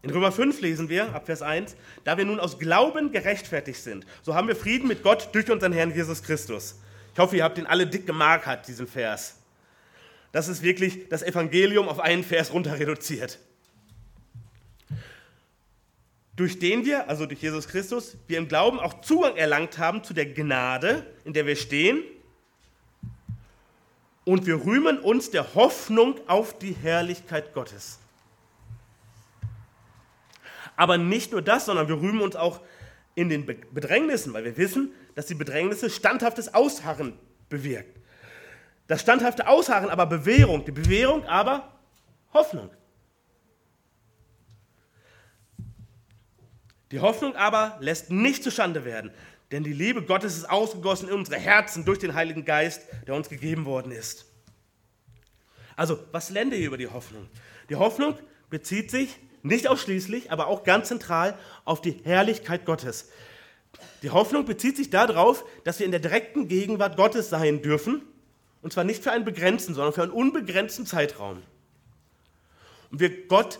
[0.01, 4.05] In Römer 5 lesen wir, ab Vers 1, da wir nun aus Glauben gerechtfertigt sind,
[4.21, 6.79] so haben wir Frieden mit Gott durch unseren Herrn Jesus Christus.
[7.13, 9.39] Ich hoffe, ihr habt den alle dick gemarkert, diesen Vers.
[10.31, 13.39] Das ist wirklich das Evangelium auf einen Vers runter reduziert
[16.35, 20.13] durch den wir, also durch Jesus Christus, wir im Glauben auch Zugang erlangt haben zu
[20.13, 22.03] der Gnade, in der wir stehen.
[24.25, 27.99] Und wir rühmen uns der Hoffnung auf die Herrlichkeit Gottes.
[30.75, 32.61] Aber nicht nur das, sondern wir rühmen uns auch
[33.15, 37.13] in den Bedrängnissen, weil wir wissen, dass die Bedrängnisse standhaftes Ausharren
[37.49, 37.99] bewirkt.
[38.87, 41.71] Das standhafte Ausharren aber Bewährung, die Bewährung aber
[42.33, 42.71] Hoffnung.
[46.93, 49.09] Die Hoffnung aber lässt nicht zustande werden,
[49.51, 53.29] denn die Liebe Gottes ist ausgegossen in unsere Herzen durch den Heiligen Geist, der uns
[53.29, 54.27] gegeben worden ist.
[55.75, 57.27] Also, was lernen wir über die Hoffnung?
[57.71, 58.15] Die Hoffnung
[58.51, 63.09] bezieht sich nicht ausschließlich, aber auch ganz zentral auf die Herrlichkeit Gottes.
[64.03, 68.03] Die Hoffnung bezieht sich darauf, dass wir in der direkten Gegenwart Gottes sein dürfen,
[68.61, 71.41] und zwar nicht für einen begrenzten, sondern für einen unbegrenzten Zeitraum.
[72.91, 73.57] Und wir Gott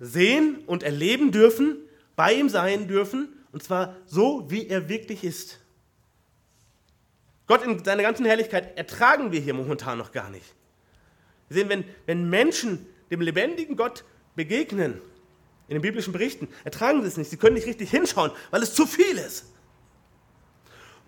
[0.00, 1.84] sehen und erleben dürfen,
[2.18, 5.60] bei ihm sein dürfen, und zwar so, wie er wirklich ist.
[7.46, 10.52] Gott in seiner ganzen Herrlichkeit ertragen wir hier momentan noch gar nicht.
[11.48, 14.04] Wir sehen, wenn, wenn Menschen dem lebendigen Gott
[14.34, 15.00] begegnen,
[15.68, 17.30] in den biblischen Berichten, ertragen sie es nicht.
[17.30, 19.52] Sie können nicht richtig hinschauen, weil es zu viel ist.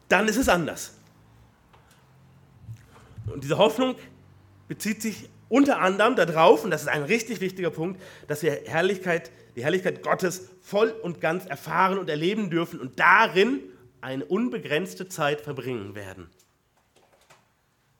[0.09, 0.95] Dann ist es anders.
[3.27, 3.97] Und diese Hoffnung
[4.69, 9.33] bezieht sich Unter anderem darauf, und das ist ein richtig wichtiger Punkt, dass wir Herrlichkeit,
[9.57, 13.59] die Herrlichkeit Gottes voll und ganz erfahren und erleben dürfen und darin
[14.01, 16.31] eine unbegrenzte Zeit verbringen werden.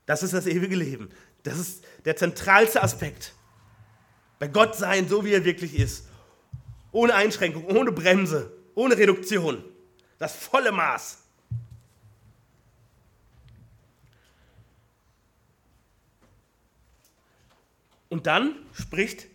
[0.07, 1.11] Das ist das ewige Leben.
[1.43, 3.35] Das ist der zentralste Aspekt.
[4.39, 6.07] Bei Gott sein, so wie er wirklich ist.
[6.93, 9.65] Ohne Einschränkung, ohne Bremse, ohne Reduktion.
[10.21, 11.20] Das volle Maß.
[18.11, 19.29] Und dann spricht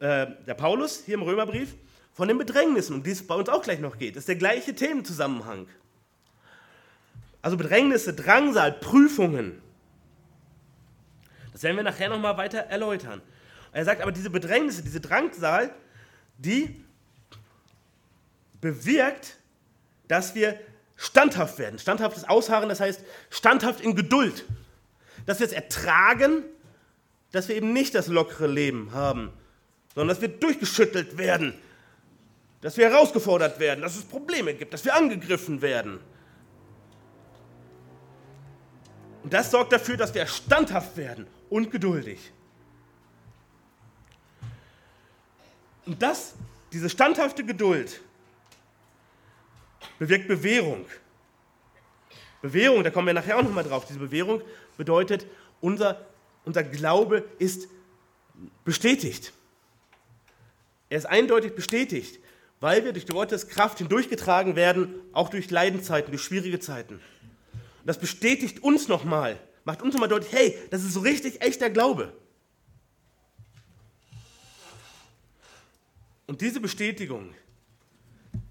[0.00, 1.74] äh, der Paulus hier im Römerbrief
[2.12, 4.16] von den Bedrängnissen, um die es bei uns auch gleich noch geht.
[4.16, 5.68] Das ist der gleiche Themenzusammenhang.
[7.40, 9.62] Also Bedrängnisse, Drangsal, Prüfungen.
[11.52, 13.22] Das werden wir nachher nochmal weiter erläutern.
[13.72, 15.72] Er sagt aber, diese Bedrängnisse, diese Drangsal,
[16.38, 16.84] die
[18.60, 19.36] bewirkt,
[20.08, 20.58] dass wir
[20.96, 21.78] standhaft werden.
[21.78, 24.44] Standhaftes Ausharren, das heißt standhaft in Geduld.
[25.24, 26.44] Dass wir es ertragen,
[27.36, 29.30] dass wir eben nicht das lockere Leben haben,
[29.94, 31.54] sondern dass wir durchgeschüttelt werden,
[32.62, 36.00] dass wir herausgefordert werden, dass es Probleme gibt, dass wir angegriffen werden.
[39.22, 42.32] Und das sorgt dafür, dass wir standhaft werden und geduldig.
[45.84, 46.34] Und das,
[46.72, 48.00] diese standhafte Geduld,
[49.98, 50.86] bewirkt Bewährung.
[52.40, 53.84] Bewährung, da kommen wir nachher auch nochmal drauf.
[53.86, 54.40] Diese Bewährung
[54.76, 55.26] bedeutet,
[55.60, 56.06] unser,
[56.46, 57.68] unser Glaube ist
[58.64, 59.32] bestätigt.
[60.88, 62.20] Er ist eindeutig bestätigt,
[62.60, 66.94] weil wir durch Gottes Kraft hindurchgetragen werden, auch durch Leidenzeiten, durch schwierige Zeiten.
[66.94, 71.68] Und das bestätigt uns nochmal, macht uns nochmal deutlich, hey, das ist so richtig echter
[71.68, 72.12] Glaube.
[76.28, 77.34] Und diese Bestätigung,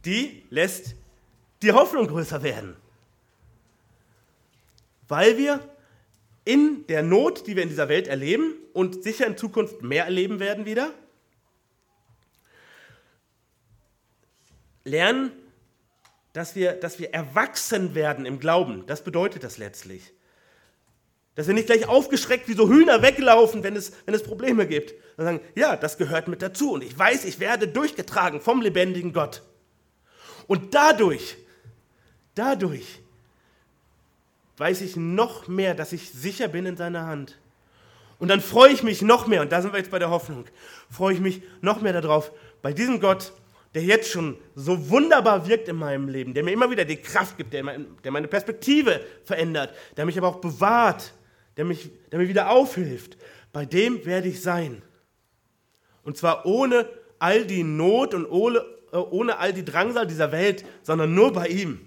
[0.03, 0.95] die lässt
[1.61, 2.75] die Hoffnung größer werden.
[5.07, 5.74] Weil wir
[6.45, 10.39] in der Not, die wir in dieser Welt erleben und sicher in Zukunft mehr erleben
[10.39, 10.93] werden wieder,
[14.83, 15.31] lernen,
[16.33, 18.85] dass wir, dass wir erwachsen werden im Glauben.
[18.85, 20.13] Das bedeutet das letztlich.
[21.33, 24.93] Dass wir nicht gleich aufgeschreckt wie so Hühner weglaufen, wenn es, wenn es Probleme gibt.
[25.17, 26.71] Sondern sagen, ja, das gehört mit dazu.
[26.71, 29.41] Und ich weiß, ich werde durchgetragen vom lebendigen Gott.
[30.47, 31.37] Und dadurch,
[32.35, 32.99] dadurch
[34.57, 37.37] weiß ich noch mehr, dass ich sicher bin in seiner Hand.
[38.17, 40.45] Und dann freue ich mich noch mehr, und da sind wir jetzt bei der Hoffnung,
[40.89, 43.33] freue ich mich noch mehr darauf, bei diesem Gott,
[43.73, 47.35] der jetzt schon so wunderbar wirkt in meinem Leben, der mir immer wieder die Kraft
[47.35, 51.13] gibt, der, meine Perspektive verändert, der mich aber auch bewahrt,
[51.57, 53.17] der, mich, der mir wieder aufhilft,
[53.51, 54.81] bei dem werde ich sein.
[56.03, 56.87] Und zwar ohne
[57.19, 58.59] all die Not und ohne,
[58.93, 61.81] äh, ohne all die Drangsal dieser Welt, sondern nur bei ihm.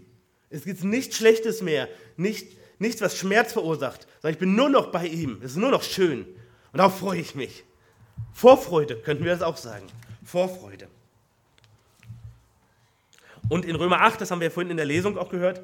[0.51, 4.91] Es gibt nichts Schlechtes mehr, nicht, nichts, was Schmerz verursacht, sondern ich bin nur noch
[4.91, 5.39] bei ihm.
[5.43, 6.27] Es ist nur noch schön.
[6.73, 7.65] Und darauf freue ich mich.
[8.33, 9.87] Vorfreude könnten wir das auch sagen.
[10.25, 10.89] Vorfreude.
[13.49, 15.63] Und in Römer 8, das haben wir vorhin in der Lesung auch gehört,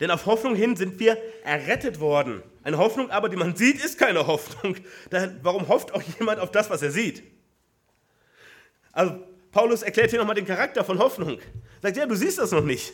[0.00, 2.42] denn auf Hoffnung hin sind wir errettet worden.
[2.62, 4.76] Eine Hoffnung aber, die man sieht, ist keine Hoffnung.
[5.42, 7.22] warum hofft auch jemand auf das, was er sieht?
[8.92, 11.38] Also Paulus erklärt hier nochmal den Charakter von Hoffnung.
[11.80, 12.92] Sagt, ja, du siehst das noch nicht.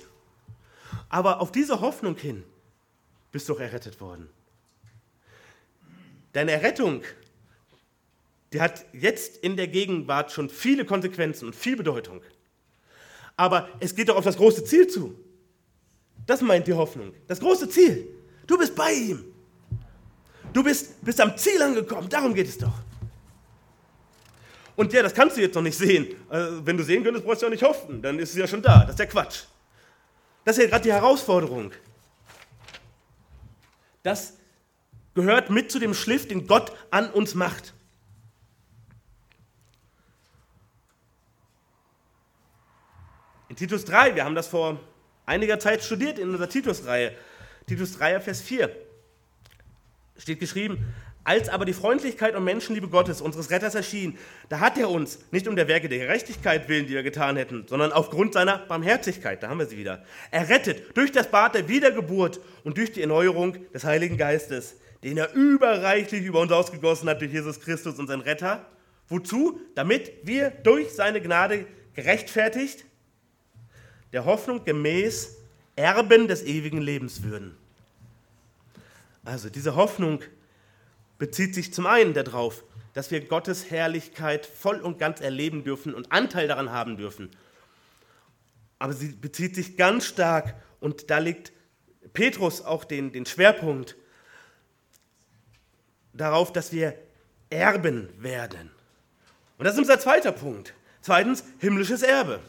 [1.12, 2.42] Aber auf diese Hoffnung hin
[3.32, 4.30] bist du auch errettet worden.
[6.32, 7.02] Deine Errettung,
[8.52, 12.22] die hat jetzt in der Gegenwart schon viele Konsequenzen und viel Bedeutung.
[13.36, 15.14] Aber es geht doch auf das große Ziel zu.
[16.26, 17.12] Das meint die Hoffnung.
[17.28, 18.08] Das große Ziel.
[18.46, 19.22] Du bist bei ihm.
[20.54, 22.08] Du bist, bist am Ziel angekommen.
[22.08, 22.78] Darum geht es doch.
[24.76, 26.06] Und ja, das kannst du jetzt noch nicht sehen.
[26.30, 28.00] Also, wenn du sehen könntest, brauchst du ja nicht hoffen.
[28.00, 28.80] Dann ist es ja schon da.
[28.80, 29.42] Das ist ja Quatsch.
[30.44, 31.72] Das ist ja gerade die Herausforderung.
[34.02, 34.34] Das
[35.14, 37.74] gehört mit zu dem Schliff, den Gott an uns macht.
[43.48, 44.80] In Titus 3, wir haben das vor
[45.26, 47.14] einiger Zeit studiert in unserer Titus-Reihe.
[47.66, 48.74] Titus 3, Vers 4
[50.16, 54.90] steht geschrieben, als aber die Freundlichkeit und Menschenliebe Gottes, unseres Retters, erschien, da hat er
[54.90, 58.58] uns, nicht um der Werke der Gerechtigkeit willen, die wir getan hätten, sondern aufgrund seiner
[58.58, 63.02] Barmherzigkeit, da haben wir sie wieder, errettet durch das Bad der Wiedergeburt und durch die
[63.02, 68.20] Erneuerung des Heiligen Geistes, den er überreichlich über uns ausgegossen hat durch Jesus Christus, unseren
[68.20, 68.66] Retter.
[69.08, 69.60] Wozu?
[69.74, 72.84] Damit wir durch seine Gnade gerechtfertigt
[74.12, 75.36] der Hoffnung gemäß
[75.74, 77.56] Erben des ewigen Lebens würden.
[79.24, 80.20] Also diese Hoffnung
[81.18, 86.12] bezieht sich zum einen darauf, dass wir Gottes Herrlichkeit voll und ganz erleben dürfen und
[86.12, 87.30] Anteil daran haben dürfen.
[88.78, 91.52] Aber sie bezieht sich ganz stark, und da legt
[92.12, 93.96] Petrus auch den, den Schwerpunkt
[96.12, 96.98] darauf, dass wir
[97.50, 98.70] Erben werden.
[99.58, 100.74] Und das ist unser zweiter Punkt.
[101.02, 102.40] Zweitens, himmlisches Erbe.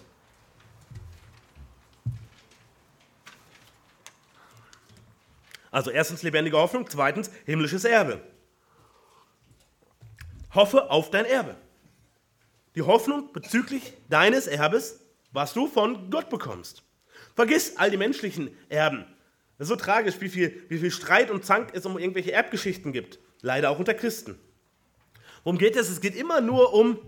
[5.69, 8.21] Also erstens lebendige Hoffnung, zweitens himmlisches Erbe.
[10.53, 11.55] Hoffe auf dein Erbe.
[12.75, 14.99] Die Hoffnung bezüglich deines Erbes,
[15.31, 16.83] was du von Gott bekommst.
[17.35, 19.05] Vergiss all die menschlichen Erben.
[19.57, 22.91] Es ist so tragisch, wie viel, wie viel Streit und Zank es um irgendwelche Erbgeschichten
[22.91, 23.19] gibt.
[23.41, 24.39] Leider auch unter Christen.
[25.43, 25.89] Worum geht es?
[25.89, 26.99] Es geht immer nur um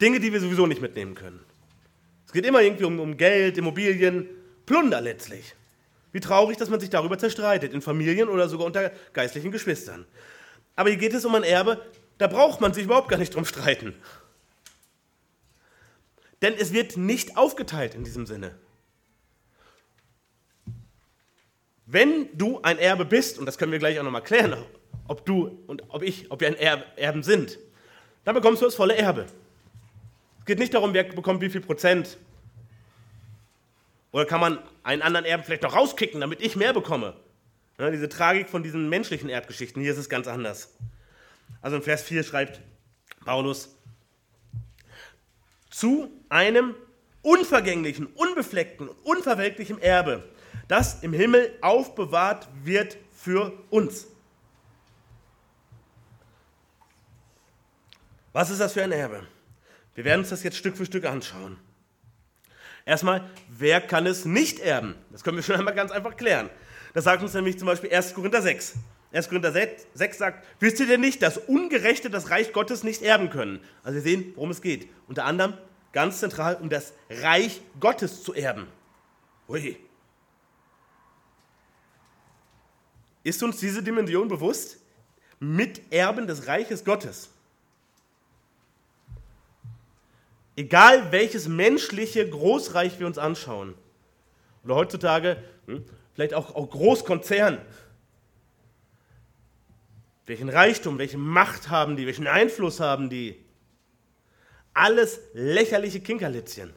[0.00, 1.40] Dinge, die wir sowieso nicht mitnehmen können.
[2.26, 4.28] Es geht immer irgendwie um, um Geld, Immobilien,
[4.66, 5.54] Plunder letztlich.
[6.12, 10.06] Wie traurig, dass man sich darüber zerstreitet, in Familien oder sogar unter geistlichen Geschwistern.
[10.74, 11.80] Aber hier geht es um ein Erbe,
[12.18, 13.94] da braucht man sich überhaupt gar nicht drum streiten.
[16.42, 18.54] Denn es wird nicht aufgeteilt in diesem Sinne.
[21.86, 24.56] Wenn du ein Erbe bist, und das können wir gleich auch nochmal klären,
[25.06, 27.58] ob du und ob ich, ob wir ein Erben sind,
[28.24, 29.26] dann bekommst du das volle Erbe.
[30.40, 32.18] Es geht nicht darum, wer bekommt wie viel Prozent.
[34.10, 37.14] Oder kann man einen anderen Erben vielleicht noch rauskicken, damit ich mehr bekomme?
[37.78, 40.72] Ja, diese Tragik von diesen menschlichen Erbgeschichten, hier ist es ganz anders.
[41.62, 42.60] Also in Vers 4 schreibt
[43.24, 43.76] Paulus,
[45.70, 46.74] zu einem
[47.22, 50.22] unvergänglichen, unbefleckten, unverwelklichen Erbe,
[50.68, 54.06] das im Himmel aufbewahrt wird für uns.
[58.32, 59.26] Was ist das für ein Erbe?
[59.94, 61.58] Wir werden uns das jetzt Stück für Stück anschauen.
[62.84, 64.94] Erstmal, wer kann es nicht erben?
[65.10, 66.48] Das können wir schon einmal ganz einfach klären.
[66.94, 68.14] Das sagt uns nämlich zum Beispiel 1.
[68.14, 68.74] Korinther 6.
[69.16, 69.28] 1.
[69.28, 73.60] Korinther 6 sagt, wisst ihr denn nicht, dass Ungerechte das Reich Gottes nicht erben können?
[73.82, 74.88] Also wir sehen, worum es geht.
[75.08, 75.54] Unter anderem
[75.92, 78.66] ganz zentral, um das Reich Gottes zu erben.
[79.48, 79.76] Ui.
[83.24, 84.78] Ist uns diese Dimension bewusst?
[85.40, 87.30] Miterben des Reiches Gottes.
[90.56, 93.74] Egal welches menschliche Großreich wir uns anschauen,
[94.64, 97.60] oder heutzutage hm, vielleicht auch, auch Großkonzern,
[100.26, 103.42] welchen Reichtum, welche Macht haben die, welchen Einfluss haben die?
[104.74, 106.72] Alles lächerliche Kinkerlitzchen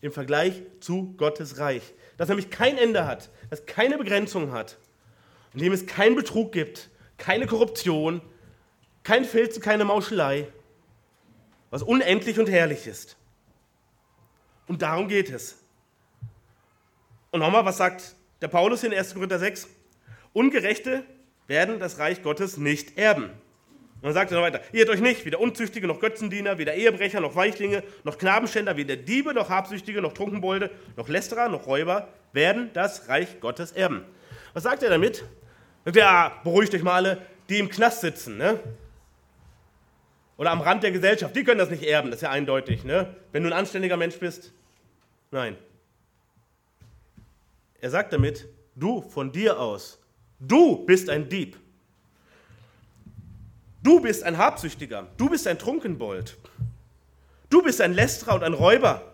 [0.00, 4.76] im Vergleich zu Gottes Reich, das nämlich kein Ende hat, das keine Begrenzung hat,
[5.54, 8.20] in dem es keinen Betrug gibt, keine Korruption,
[9.04, 10.48] kein Filz, keine Mauschelei,
[11.70, 13.16] was unendlich und herrlich ist.
[14.66, 15.58] Und darum geht es.
[17.30, 19.14] Und nochmal, was sagt der Paulus in 1.
[19.14, 19.68] Korinther 6?
[20.32, 21.04] Ungerechte
[21.52, 23.24] werden das Reich Gottes nicht erben.
[23.26, 27.20] Und dann sagt er noch weiter, irrt euch nicht, weder Unzüchtige noch Götzendiener, weder Ehebrecher
[27.20, 32.70] noch Weichlinge, noch Knabenschänder, weder Diebe noch Habsüchtige noch Trunkenbolde, noch Lästerer noch Räuber werden
[32.72, 34.04] das Reich Gottes erben.
[34.54, 35.24] Was sagt er damit?
[35.84, 38.58] Sagt er, ja, beruhigt euch mal alle, die im Knast sitzen, ne?
[40.38, 42.82] oder am Rand der Gesellschaft, die können das nicht erben, das ist ja eindeutig.
[42.82, 43.14] Ne?
[43.30, 44.52] Wenn du ein anständiger Mensch bist,
[45.30, 45.56] nein.
[47.80, 50.01] Er sagt damit, du von dir aus,
[50.46, 51.56] du bist ein Dieb.
[53.82, 56.36] Du bist ein Habsüchtiger, du bist ein Trunkenbold.
[57.50, 59.12] Du bist ein Lästerer und ein Räuber.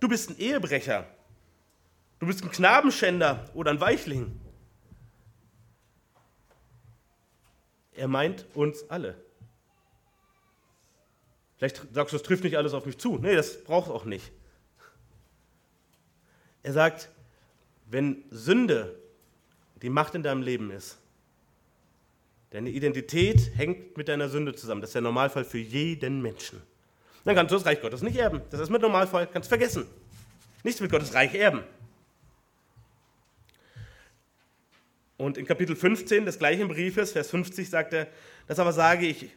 [0.00, 1.06] Du bist ein Ehebrecher.
[2.18, 4.38] Du bist ein Knabenschänder oder ein Weichling.
[7.92, 9.16] Er meint uns alle.
[11.56, 13.18] Vielleicht sagst du, das trifft nicht alles auf mich zu.
[13.18, 14.30] Nee, das braucht auch nicht.
[16.62, 17.08] Er sagt,
[17.86, 18.97] wenn Sünde
[19.82, 20.98] die Macht in deinem Leben ist,
[22.50, 24.80] deine Identität hängt mit deiner Sünde zusammen.
[24.80, 26.62] Das ist der Normalfall für jeden Menschen.
[27.24, 28.42] Dann kannst du das Reich Gottes nicht erben.
[28.50, 29.86] Das ist mit Normalfall, kannst du vergessen.
[30.64, 31.62] Nichts mit Gottes Reich erben.
[35.18, 38.06] Und in Kapitel 15 des gleichen Briefes, Vers 50, sagt er,
[38.46, 39.30] das aber sage ich,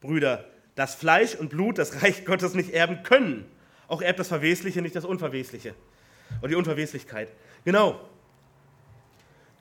[0.00, 3.44] Brüder, dass Fleisch und Blut das Reich Gottes nicht erben können.
[3.86, 5.74] Auch erbt das Verwesliche nicht das Unverwesliche.
[6.40, 7.28] Oder die Unverweslichkeit.
[7.64, 8.00] Genau.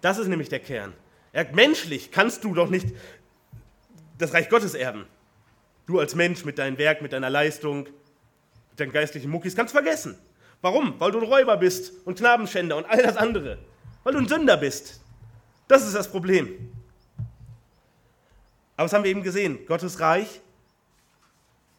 [0.02, 0.94] Das ist nämlich der Kern.
[1.54, 2.88] menschlich kannst du doch nicht
[4.18, 5.06] das Reich Gottes erben.
[5.88, 10.18] Du als Mensch mit deinem Werk, mit deiner Leistung, mit deinen geistlichen Muckis kannst vergessen.
[10.62, 11.00] Warum?
[11.00, 13.58] Weil du ein Räuber bist und Knabenschänder und all das andere.
[14.04, 15.02] Weil du ein Sünder bist.
[15.68, 16.72] Das ist das Problem.
[18.76, 19.66] Aber das haben wir eben gesehen.
[19.66, 20.42] Gottes Reich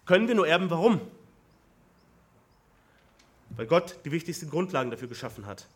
[0.07, 1.01] können wir nur erben, warum?
[3.51, 5.66] Weil Gott die wichtigsten Grundlagen dafür geschaffen hat.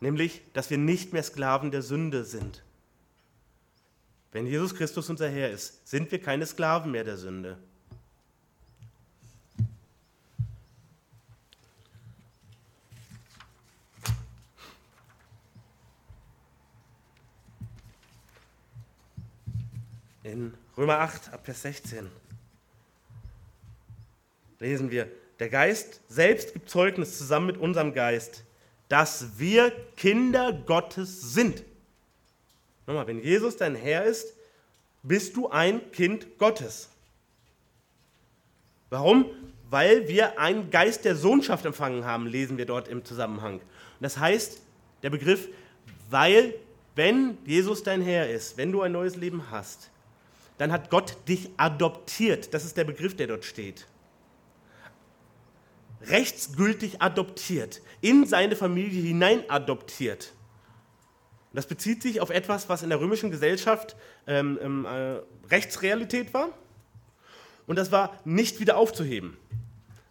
[0.00, 2.62] Nämlich, dass wir nicht mehr Sklaven der Sünde sind.
[4.30, 7.58] Wenn Jesus Christus unser Herr ist, sind wir keine Sklaven mehr der Sünde.
[20.22, 22.06] In Römer 8, ab Vers 16
[24.58, 28.44] lesen wir, der Geist selbst gibt Zeugnis zusammen mit unserem Geist,
[28.88, 31.62] dass wir Kinder Gottes sind.
[32.86, 34.34] Nochmal, wenn Jesus dein Herr ist,
[35.02, 36.88] bist du ein Kind Gottes.
[38.90, 39.26] Warum?
[39.70, 43.56] Weil wir einen Geist der Sohnschaft empfangen haben, lesen wir dort im Zusammenhang.
[43.56, 43.62] Und
[44.00, 44.62] das heißt,
[45.02, 45.48] der Begriff,
[46.08, 46.54] weil,
[46.94, 49.90] wenn Jesus dein Herr ist, wenn du ein neues Leben hast,
[50.56, 52.52] dann hat Gott dich adoptiert.
[52.54, 53.86] Das ist der Begriff, der dort steht.
[56.02, 60.32] Rechtsgültig adoptiert, in seine Familie hinein adoptiert.
[61.52, 63.96] Das bezieht sich auf etwas, was in der römischen Gesellschaft
[64.26, 65.16] ähm, ähm, äh,
[65.50, 66.50] Rechtsrealität war.
[67.66, 69.36] Und das war nicht wieder aufzuheben.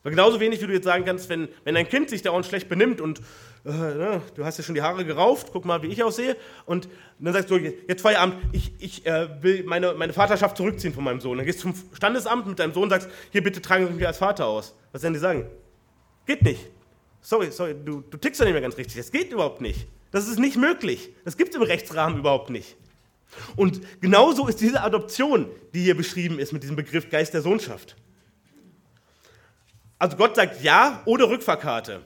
[0.03, 2.69] Weil genauso wenig, wie du jetzt sagen kannst, wenn, wenn ein Kind sich dauernd schlecht
[2.69, 3.19] benimmt und
[3.65, 6.87] äh, ne, du hast ja schon die Haare gerauft, guck mal, wie ich aussehe, und
[7.19, 11.19] dann sagst du, jetzt Feierabend, ich, ich äh, will meine, meine Vaterschaft zurückziehen von meinem
[11.19, 11.37] Sohn.
[11.37, 14.07] Dann gehst du zum Standesamt mit deinem Sohn und sagst, hier bitte tragen Sie mich
[14.07, 14.75] als Vater aus.
[14.91, 15.47] Was werden die sagen?
[16.27, 16.67] Geht nicht.
[17.21, 18.97] Sorry, sorry, du, du tickst doch nicht mehr ganz richtig.
[18.97, 19.87] Das geht überhaupt nicht.
[20.11, 21.09] Das ist nicht möglich.
[21.25, 22.75] Das gibt es im Rechtsrahmen überhaupt nicht.
[23.55, 27.95] Und genauso ist diese Adoption, die hier beschrieben ist mit diesem Begriff Geist der Sohnschaft.
[29.99, 32.01] Also Gott sagt ja ohne Rückfahrkarte.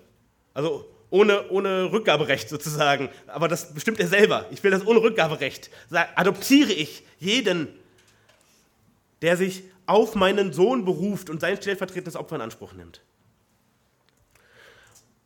[0.54, 3.10] Also ohne, ohne Rückgaberecht sozusagen.
[3.28, 4.48] Aber das bestimmt er selber.
[4.52, 5.70] Ich will das ohne Rückgaberecht.
[6.16, 7.68] Adoptiere ich jeden,
[9.22, 13.02] der sich auf meinen Sohn beruft und sein stellvertretendes Opfer in Anspruch nimmt.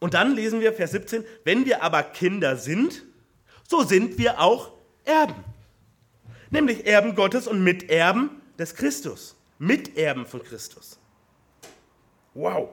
[0.06, 3.04] Und dann lesen wir Vers 17, wenn wir aber Kinder sind,
[3.68, 4.72] so sind wir auch
[5.04, 5.44] Erben.
[6.52, 8.30] Nämlich Erben Gottes und Miterben
[8.60, 9.36] des Christus.
[9.58, 11.00] Miterben von Christus.
[12.36, 12.70] Wow.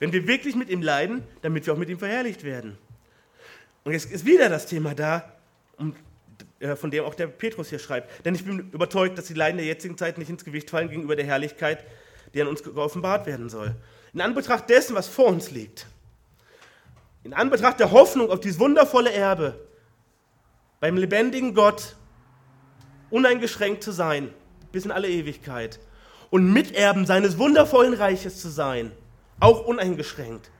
[0.00, 2.76] Wenn wir wirklich mit ihm leiden, damit wir auch mit ihm verherrlicht werden.
[3.84, 5.32] Und jetzt ist wieder das Thema da,
[6.60, 8.26] äh, von dem auch der Petrus hier schreibt.
[8.26, 11.16] Denn ich bin überzeugt, dass die Leiden der jetzigen Zeit nicht ins Gewicht fallen gegenüber
[11.16, 11.86] der Herrlichkeit,
[12.34, 13.74] die an uns geoffenbart werden soll.
[14.12, 15.86] In Anbetracht dessen, was vor uns liegt,
[17.28, 19.60] in Anbetracht der Hoffnung auf dieses wundervolle Erbe,
[20.80, 21.94] beim lebendigen Gott
[23.10, 24.32] uneingeschränkt zu sein,
[24.72, 25.78] bis in alle Ewigkeit,
[26.30, 28.92] und Miterben seines wundervollen Reiches zu sein,
[29.40, 30.50] auch uneingeschränkt,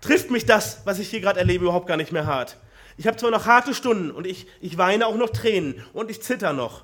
[0.00, 2.56] trifft mich das, was ich hier gerade erlebe, überhaupt gar nicht mehr hart.
[2.96, 6.20] Ich habe zwar noch harte Stunden und ich, ich weine auch noch Tränen und ich
[6.20, 6.82] zitter noch,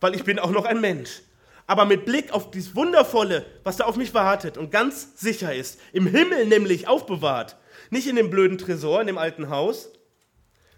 [0.00, 1.22] weil ich bin auch noch ein Mensch.
[1.68, 5.78] Aber mit Blick auf dieses Wundervolle, was da auf mich wartet und ganz sicher ist,
[5.92, 7.56] im Himmel nämlich aufbewahrt,
[7.90, 9.90] nicht in dem blöden Tresor, in dem alten Haus,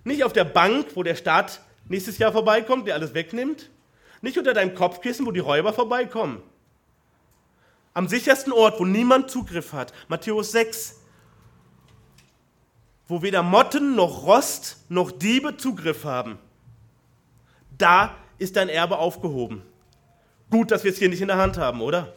[0.05, 3.71] nicht auf der Bank, wo der Staat nächstes Jahr vorbeikommt, der alles wegnimmt,
[4.23, 6.43] nicht unter deinem Kopfkissen, wo die Räuber vorbeikommen.
[7.93, 9.93] Am sichersten Ort, wo niemand Zugriff hat.
[10.09, 11.01] Matthäus 6.
[13.09, 16.39] Wo weder Motten noch Rost noch Diebe Zugriff haben.
[17.77, 19.63] Da ist dein Erbe aufgehoben.
[20.51, 22.15] Gut, dass wir es hier nicht in der Hand haben, oder?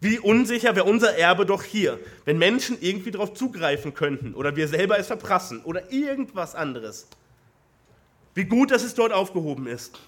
[0.00, 4.68] Wie unsicher wäre unser Erbe doch hier, wenn Menschen irgendwie darauf zugreifen könnten oder wir
[4.68, 7.06] selber es verprassen oder irgendwas anderes.
[8.34, 9.98] Wie gut, dass es dort aufgehoben ist.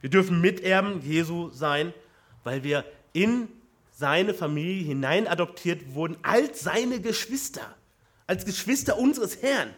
[0.00, 1.94] Wir dürfen Miterben Jesu sein,
[2.42, 3.46] weil wir in
[3.92, 7.76] seine Familie hinein adoptiert wurden als seine Geschwister,
[8.26, 9.72] als Geschwister unseres Herrn.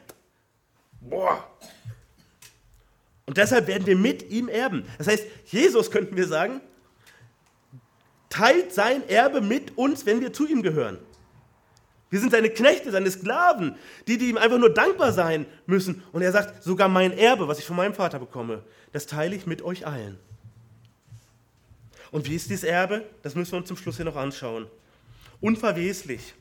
[1.02, 1.46] Boah.
[3.26, 4.86] Und deshalb werden wir mit ihm erben.
[4.96, 6.62] Das heißt, Jesus könnten wir sagen,
[8.34, 10.98] teilt sein Erbe mit uns, wenn wir zu ihm gehören.
[12.10, 13.76] Wir sind seine Knechte, seine Sklaven,
[14.08, 16.02] die, die ihm einfach nur dankbar sein müssen.
[16.12, 18.62] Und er sagt, sogar mein Erbe, was ich von meinem Vater bekomme,
[18.92, 20.18] das teile ich mit euch allen.
[22.10, 23.04] Und wie ist dieses Erbe?
[23.22, 24.66] Das müssen wir uns zum Schluss hier noch anschauen.
[25.40, 26.34] Unverweslich.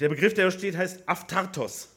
[0.00, 1.88] Der Begriff, der da steht, heißt Aftartos.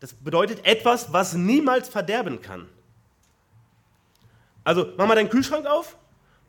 [0.00, 2.68] Das bedeutet etwas, was niemals verderben kann.
[4.64, 5.96] Also mach mal deinen Kühlschrank auf,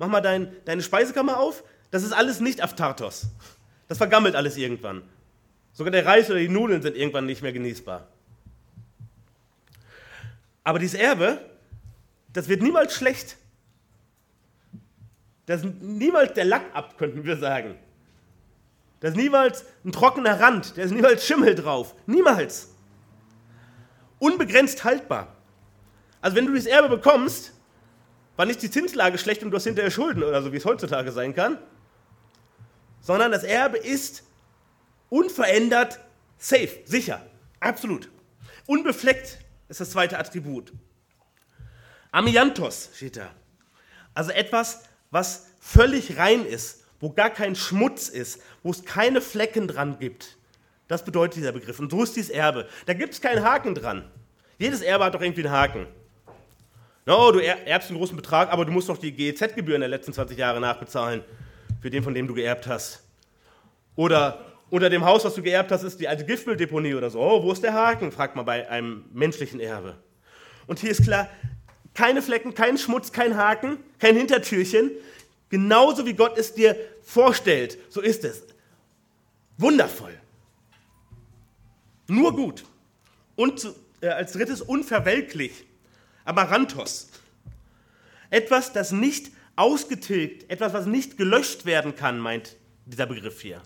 [0.04, 1.64] mach mal dein, deine Speisekammer auf.
[1.92, 3.28] Das ist alles nicht Aftartos.
[3.88, 5.04] Das vergammelt alles irgendwann.
[5.72, 8.08] Sogar der Reis oder die Nudeln sind irgendwann nicht mehr genießbar.
[10.64, 11.40] Aber dieses Erbe,
[12.34, 13.38] das wird niemals schlecht.
[15.46, 17.76] Das ist niemals der Lack ab, könnten wir sagen.
[19.00, 21.96] Da ist niemals ein trockener Rand, da ist niemals Schimmel drauf.
[22.06, 22.70] Niemals.
[24.20, 25.36] Unbegrenzt haltbar.
[26.22, 27.54] Also wenn du dieses Erbe bekommst,
[28.36, 31.12] war nicht die Zinslage schlecht und du hast hinterher Schulden oder so, wie es heutzutage
[31.12, 31.58] sein kann,
[33.02, 34.24] sondern das Erbe ist
[35.10, 36.00] unverändert
[36.38, 37.26] safe, sicher,
[37.60, 38.10] absolut.
[38.66, 40.72] Unbefleckt ist das zweite Attribut.
[42.12, 43.30] Amiantos steht da.
[44.14, 49.68] Also etwas, was völlig rein ist, wo gar kein Schmutz ist, wo es keine Flecken
[49.68, 50.38] dran gibt.
[50.88, 51.80] Das bedeutet dieser Begriff.
[51.80, 52.68] Und so ist dieses Erbe.
[52.86, 54.10] Da gibt es keinen Haken dran.
[54.58, 55.88] Jedes Erbe hat doch irgendwie einen Haken.
[57.06, 60.38] No, du erbst einen großen Betrag, aber du musst doch die GEZ-Gebühren der letzten 20
[60.38, 61.24] Jahre nachbezahlen
[61.82, 63.04] für den, von dem du geerbt hast.
[63.96, 67.20] Oder unter dem Haus, was du geerbt hast, ist die alte Giftmülldeponie oder so.
[67.20, 68.12] Oh, wo ist der Haken?
[68.12, 69.98] fragt man bei einem menschlichen Erbe.
[70.66, 71.30] Und hier ist klar,
[71.94, 74.92] keine Flecken, kein Schmutz, kein Haken, kein Hintertürchen.
[75.50, 78.44] Genauso wie Gott es dir vorstellt, so ist es.
[79.58, 80.18] Wundervoll.
[82.08, 82.64] Nur gut.
[83.36, 83.68] Und
[84.02, 85.66] äh, als drittes unverwelklich.
[86.26, 87.10] Amaranthos.
[88.30, 92.56] Etwas, das nicht ausgetilgt, etwas, was nicht gelöscht werden kann, meint
[92.86, 93.62] dieser Begriff hier.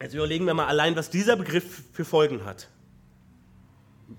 [0.00, 2.68] Jetzt überlegen wir mal allein, was dieser Begriff für Folgen hat.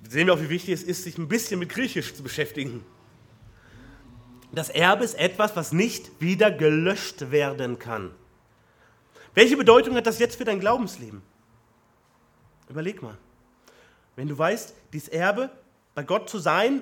[0.10, 2.84] Sehen wir auch, wie wichtig es ist, sich ein bisschen mit Griechisch zu beschäftigen.
[4.52, 8.12] Das Erbe ist etwas, was nicht wieder gelöscht werden kann.
[9.34, 11.22] Welche Bedeutung hat das jetzt für dein Glaubensleben?
[12.70, 13.18] Überleg mal.
[14.18, 15.52] Wenn du weißt, dieses Erbe
[15.96, 16.82] bei Gott zu sein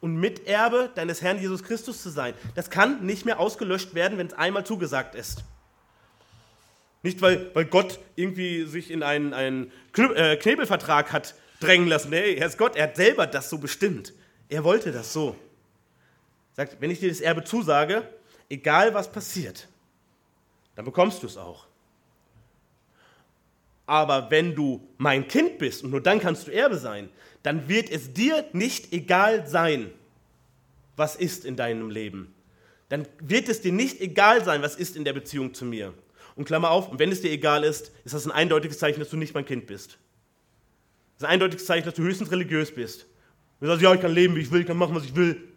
[0.00, 4.26] und Miterbe deines Herrn Jesus Christus zu sein, das kann nicht mehr ausgelöscht werden, wenn
[4.26, 5.44] es einmal zugesagt ist.
[7.04, 12.10] Nicht, weil, weil Gott irgendwie sich in einen, einen äh, Knebelvertrag hat drängen lassen.
[12.10, 14.12] Nee, er ist Gott, er hat selber das so bestimmt.
[14.48, 15.36] Er wollte das so.
[16.54, 18.08] Sagt, wenn ich dir das Erbe zusage,
[18.48, 19.68] egal was passiert,
[20.74, 21.66] dann bekommst du es auch.
[23.86, 27.08] Aber wenn du mein Kind bist und nur dann kannst du Erbe sein,
[27.42, 29.90] dann wird es dir nicht egal sein,
[30.96, 32.32] was ist in deinem Leben.
[32.88, 35.94] Dann wird es dir nicht egal sein, was ist in der Beziehung zu mir.
[36.36, 39.10] Und Klammer auf, und wenn es dir egal ist, ist das ein eindeutiges Zeichen, dass
[39.10, 39.98] du nicht mein Kind bist.
[41.14, 43.06] Das ist ein eindeutiges Zeichen, dass du höchstens religiös bist.
[43.60, 45.52] Du sagst, ja, ich kann leben, wie ich will, ich kann machen, was ich will.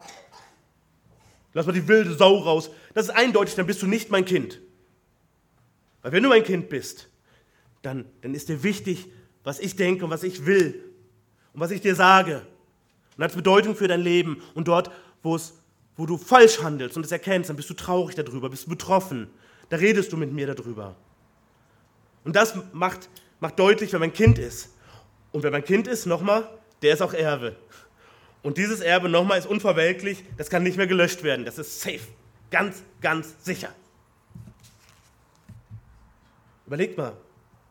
[1.53, 2.69] Lass mal die wilde Sau raus.
[2.93, 4.59] Das ist eindeutig, dann bist du nicht mein Kind.
[6.01, 7.07] Weil wenn du mein Kind bist,
[7.85, 9.07] dann, dann ist dir wichtig,
[9.43, 10.83] was ich denke und was ich will
[11.53, 12.41] und was ich dir sage.
[13.15, 14.41] Und hat Bedeutung für dein Leben.
[14.55, 14.91] Und dort,
[15.23, 15.53] wo, es,
[15.95, 19.29] wo du falsch handelst und es erkennst, dann bist du traurig darüber, bist du betroffen.
[19.69, 20.95] Da redest du mit mir darüber.
[22.23, 23.09] Und das macht,
[23.39, 24.73] macht deutlich, wer mein Kind ist.
[25.31, 26.49] Und wer mein Kind ist, nochmal,
[26.81, 27.55] der ist auch Erbe.
[28.41, 31.45] Und dieses Erbe nochmal ist unverwelklich, das kann nicht mehr gelöscht werden.
[31.45, 32.01] Das ist safe.
[32.51, 33.69] Ganz, ganz sicher.
[36.65, 37.13] Überlegt mal,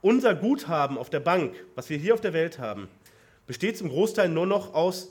[0.04, 2.88] unser Guthaben auf der Bank, was wir hier auf der Welt haben,
[3.46, 5.10] besteht zum Großteil nur noch aus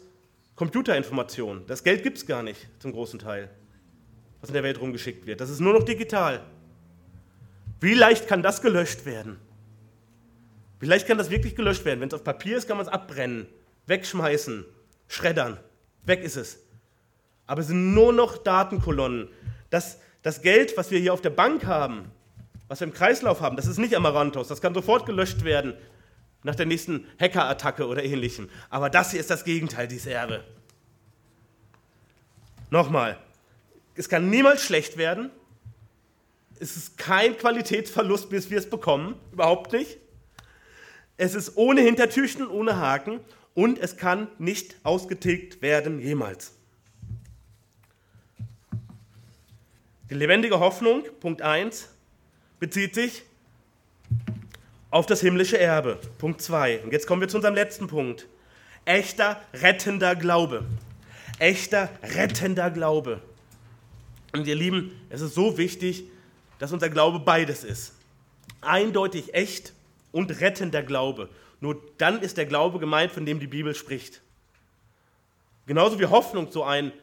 [0.56, 1.66] Computerinformationen.
[1.66, 3.50] Das Geld gibt es gar nicht zum großen Teil,
[4.40, 5.42] was in der Welt rumgeschickt wird.
[5.42, 6.44] Das ist nur noch digital.
[7.80, 9.38] Wie leicht kann das gelöscht werden?
[10.80, 12.00] Wie leicht kann das wirklich gelöscht werden?
[12.00, 13.48] Wenn es auf Papier ist, kann man es abbrennen,
[13.88, 14.64] wegschmeißen,
[15.08, 15.58] schreddern.
[16.06, 16.60] Weg ist es.
[17.48, 19.30] Aber es sind nur noch Datenkolonnen.
[19.72, 22.12] Das, das Geld, was wir hier auf der Bank haben,
[22.68, 24.48] was wir im Kreislauf haben, das ist nicht Amaranthos.
[24.48, 25.74] Das kann sofort gelöscht werden
[26.44, 28.50] nach der nächsten Hackerattacke oder ähnlichem.
[28.70, 30.44] Aber das hier ist das Gegenteil, dieses Erbe.
[32.70, 33.18] Nochmal,
[33.96, 35.30] es kann niemals schlecht werden,
[36.60, 39.98] es ist kein Qualitätsverlust, bis wir es bekommen, überhaupt nicht.
[41.18, 43.20] Es ist ohne Hintertürchen, ohne Haken
[43.54, 46.54] und es kann nicht ausgetilgt werden jemals.
[50.10, 51.90] Die lebendige Hoffnung, Punkt 1,
[52.64, 53.24] bezieht sich
[54.90, 56.00] auf das himmlische Erbe.
[56.18, 56.84] Punkt 2.
[56.84, 58.26] Und jetzt kommen wir zu unserem letzten Punkt.
[58.86, 60.64] Echter, rettender Glaube.
[61.40, 63.22] Echter, rettender Glaube.
[64.32, 66.06] Und ihr Lieben, es ist so wichtig,
[66.58, 67.96] dass unser Glaube beides ist.
[68.62, 69.74] Eindeutig echt
[70.14, 71.28] und rettender Glaube.
[71.60, 74.22] Nur dann ist der Glaube gemeint, von dem die Bibel spricht.
[75.66, 76.94] Genauso wie Hoffnung so ein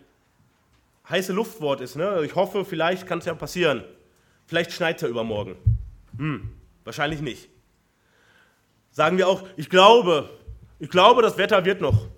[1.10, 1.96] heiße Luftwort ist.
[1.96, 2.22] Ne?
[2.24, 3.84] Ich hoffe, vielleicht kann es ja passieren.
[4.50, 5.54] Vielleicht schneit ja übermorgen.
[6.16, 6.50] Hm,
[6.82, 7.48] wahrscheinlich nicht.
[8.90, 10.28] Sagen wir auch, ich glaube,
[10.80, 12.08] ich glaube, das Wetter wird noch.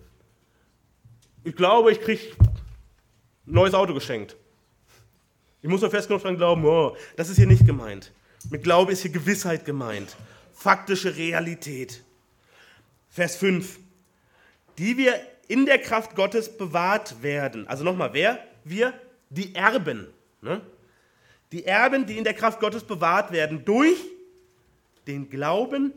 [1.45, 4.35] Ich glaube, ich kriege ein neues Auto geschenkt.
[5.61, 8.13] Ich muss nur fest genug dran glauben, oh, das ist hier nicht gemeint.
[8.49, 10.17] Mit Glaube ist hier Gewissheit gemeint.
[10.55, 12.03] Faktische Realität.
[13.11, 13.79] Vers 5.
[14.79, 17.69] Die wir in der Kraft Gottes bewahrt werden.
[17.69, 18.39] Also nochmal, wer?
[18.65, 18.95] Wir?
[19.29, 20.07] Die Erben.
[20.41, 20.63] Ne?
[21.53, 23.99] Die Erben, die in der Kraft Gottes bewahrt werden durch
[25.07, 25.93] den Glauben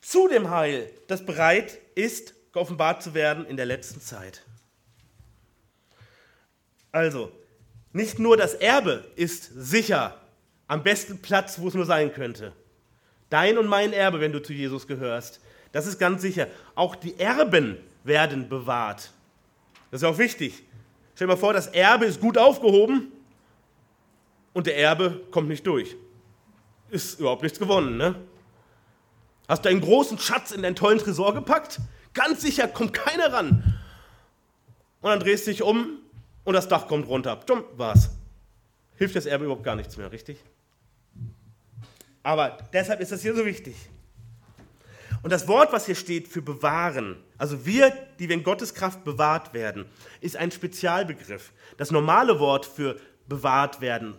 [0.00, 4.42] zu dem Heil, das bereit ist, geoffenbart zu werden in der letzten Zeit.
[6.92, 7.30] Also,
[7.92, 10.18] nicht nur das Erbe ist sicher
[10.66, 12.52] am besten Platz, wo es nur sein könnte.
[13.28, 15.40] Dein und mein Erbe, wenn du zu Jesus gehörst,
[15.72, 16.46] das ist ganz sicher.
[16.74, 19.10] Auch die Erben werden bewahrt.
[19.90, 20.62] Das ist auch wichtig.
[21.14, 23.12] Stell dir mal vor, das Erbe ist gut aufgehoben
[24.54, 25.96] und der Erbe kommt nicht durch.
[26.88, 28.14] Ist überhaupt nichts gewonnen, ne?
[29.46, 31.80] Hast du einen großen Schatz in deinen tollen Tresor gepackt?
[32.14, 33.78] Ganz sicher kommt keiner ran.
[35.02, 35.98] Und dann drehst du dich um
[36.44, 37.36] und das Dach kommt runter.
[37.44, 38.10] Dumm war's.
[38.96, 40.38] Hilft das Erbe überhaupt gar nichts mehr, richtig?
[42.22, 43.74] Aber deshalb ist das hier so wichtig.
[45.22, 49.04] Und das Wort, was hier steht für bewahren, also wir, die wir in Gottes Kraft
[49.04, 49.86] bewahrt werden,
[50.20, 51.52] ist ein Spezialbegriff.
[51.76, 54.16] Das normale Wort für bewahrt werden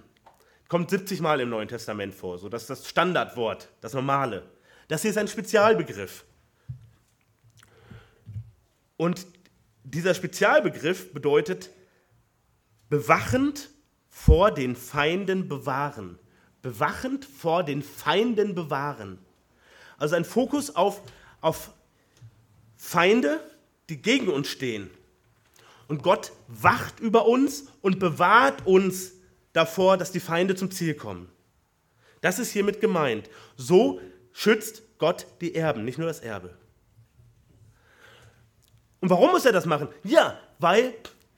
[0.67, 4.43] kommt 70 Mal im Neuen Testament vor, so das ist das Standardwort, das normale.
[4.87, 6.25] Das hier ist ein Spezialbegriff.
[8.97, 9.25] Und
[9.83, 11.69] dieser Spezialbegriff bedeutet
[12.89, 13.69] bewachend
[14.09, 16.17] vor den Feinden bewahren.
[16.61, 19.19] Bewachend vor den Feinden bewahren.
[19.97, 21.01] Also ein Fokus auf,
[21.41, 21.71] auf
[22.75, 23.39] Feinde,
[23.89, 24.89] die gegen uns stehen.
[25.87, 29.11] Und Gott wacht über uns und bewahrt uns
[29.55, 31.29] davor, dass die Feinde zum Ziel kommen.
[32.21, 33.29] Das ist hiermit gemeint.
[33.55, 34.01] So
[34.33, 36.57] schützt Gott die Erben, nicht nur das Erbe.
[38.99, 39.87] Und warum muss er das machen?
[40.03, 40.93] Ja, weil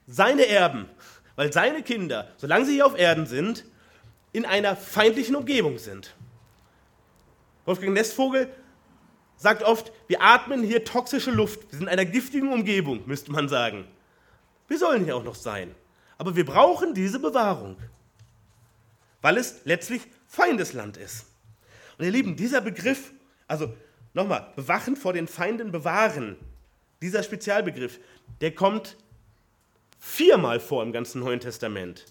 [0.07, 0.87] seine Erben,
[1.35, 3.65] weil seine Kinder, solange sie hier auf Erden sind,
[4.31, 6.15] in einer feindlichen Umgebung sind.
[7.65, 8.49] Wolfgang Nestvogel
[9.35, 11.69] sagt oft, wir atmen hier toxische Luft.
[11.69, 13.85] Wir sind in einer giftigen Umgebung, müsste man sagen.
[14.67, 15.75] Wir sollen hier auch noch sein.
[16.17, 17.77] Aber wir brauchen diese Bewahrung,
[19.21, 21.25] weil es letztlich Feindesland ist.
[21.97, 23.11] Und ihr Lieben, dieser Begriff,
[23.47, 23.73] also
[24.13, 26.37] nochmal, bewachen vor den Feinden bewahren,
[27.01, 27.99] dieser Spezialbegriff,
[28.41, 28.97] der kommt
[29.99, 32.05] viermal vor im ganzen Neuen Testament.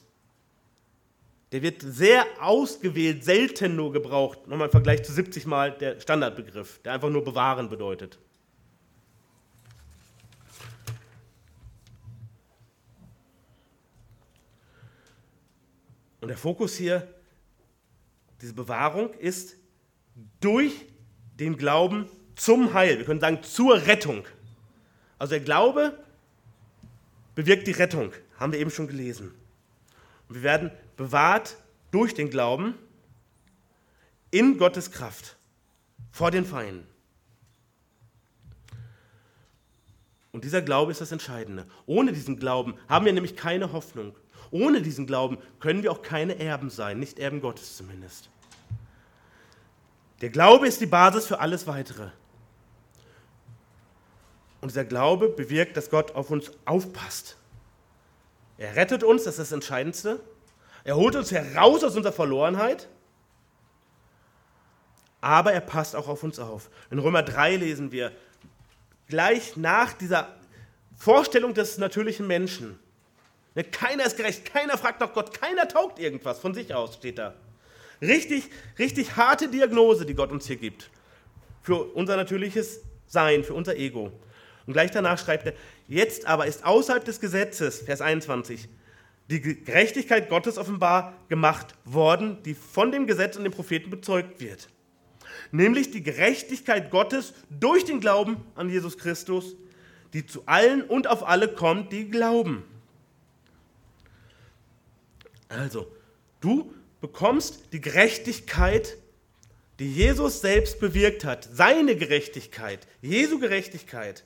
[1.53, 4.49] Der wird sehr ausgewählt, selten nur gebraucht.
[4.49, 8.19] Nochmal im Vergleich zu 70 Mal der Standardbegriff, der einfach nur bewahren bedeutet.
[16.27, 17.07] Und der Fokus hier,
[18.41, 19.55] diese Bewahrung, ist
[20.41, 20.73] durch
[21.39, 22.99] den Glauben zum Heil.
[22.99, 24.27] Wir können sagen zur Rettung.
[25.21, 25.97] Also der Glaube
[27.37, 29.33] bewirkt die Rettung, haben wir eben schon gelesen.
[30.29, 31.59] Und wir werden bewahrt
[31.93, 32.75] durch den Glauben
[34.33, 35.37] in Gottes Kraft
[36.11, 36.89] vor den Feinden.
[40.33, 41.69] Und dieser Glaube ist das Entscheidende.
[41.87, 44.17] Ohne diesen Glauben haben wir nämlich keine Hoffnung.
[44.51, 48.29] Ohne diesen Glauben können wir auch keine Erben sein, nicht Erben Gottes zumindest.
[50.21, 52.09] Der Glaube ist die Basis für alles Weitere.
[54.61, 57.37] Und dieser Glaube bewirkt, dass Gott auf uns aufpasst.
[58.59, 60.21] Er rettet uns, das ist das Entscheidendste.
[60.85, 62.89] Er holt uns heraus aus unserer Verlorenheit.
[65.21, 66.71] Aber er passt auch auf uns auf.
[66.91, 68.13] In Römer 3 lesen wir,
[69.09, 70.35] gleich nach dieser
[70.97, 72.79] Vorstellung des natürlichen Menschen.
[73.57, 77.19] Ne, keiner ist gerecht, keiner fragt nach Gott, keiner taugt irgendwas von sich aus, steht
[77.19, 77.35] da.
[78.03, 80.91] Richtig, richtig harte Diagnose, die Gott uns hier gibt.
[81.63, 84.13] Für unser natürliches Sein, für unser Ego.
[84.67, 85.55] Und gleich danach schreibt er,
[85.89, 88.69] jetzt aber ist außerhalb des Gesetzes, Vers 21,
[89.31, 94.69] die Gerechtigkeit Gottes offenbar gemacht worden, die von dem Gesetz und den Propheten bezeugt wird.
[95.51, 99.57] Nämlich die Gerechtigkeit Gottes durch den Glauben an Jesus Christus,
[100.13, 102.65] die zu allen und auf alle kommt, die glauben.
[105.49, 105.87] Also,
[106.41, 108.97] du bekommst die Gerechtigkeit,
[109.79, 114.25] die Jesus selbst bewirkt hat, seine Gerechtigkeit, Jesu Gerechtigkeit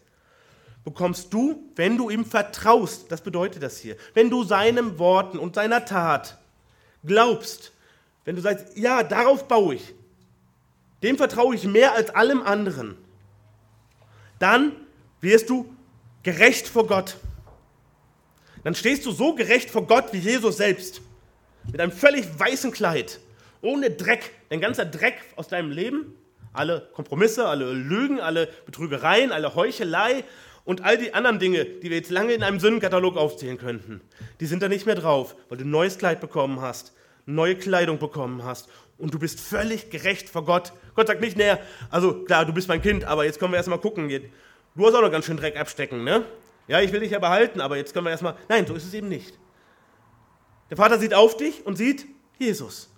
[0.85, 3.11] bekommst du, wenn du ihm vertraust.
[3.13, 3.97] Das bedeutet das hier.
[4.15, 6.39] Wenn du seinen Worten und seiner Tat
[7.05, 7.73] glaubst,
[8.25, 9.95] wenn du sagst, ja, darauf baue ich,
[11.03, 12.97] dem vertraue ich mehr als allem anderen,
[14.39, 14.73] dann
[15.21, 15.75] wirst du
[16.23, 17.17] gerecht vor Gott.
[18.65, 21.01] Dann stehst du so gerecht vor Gott wie Jesus selbst.
[21.67, 23.21] Mit einem völlig weißen Kleid,
[23.63, 26.15] ohne Dreck, dein ganzer Dreck aus deinem Leben,
[26.53, 30.25] alle Kompromisse, alle Lügen, alle Betrügereien, alle Heuchelei
[30.65, 34.01] und all die anderen Dinge, die wir jetzt lange in einem Sündenkatalog aufzählen könnten,
[34.41, 36.93] die sind da nicht mehr drauf, weil du ein neues Kleid bekommen hast,
[37.27, 40.73] neue Kleidung bekommen hast und du bist völlig gerecht vor Gott.
[40.95, 43.79] Gott sagt nicht näher, also klar, du bist mein Kind, aber jetzt können wir erstmal
[43.79, 44.09] gucken.
[44.09, 46.25] Du hast auch noch ganz schön Dreck abstecken, ne?
[46.69, 48.37] Ja, ich will dich ja behalten, aber jetzt können wir erstmal.
[48.49, 49.35] Nein, so ist es eben nicht.
[50.71, 52.07] Der Vater sieht auf dich und sieht
[52.39, 52.89] Jesus.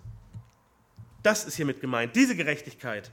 [1.23, 3.11] Das ist hiermit gemeint, diese Gerechtigkeit.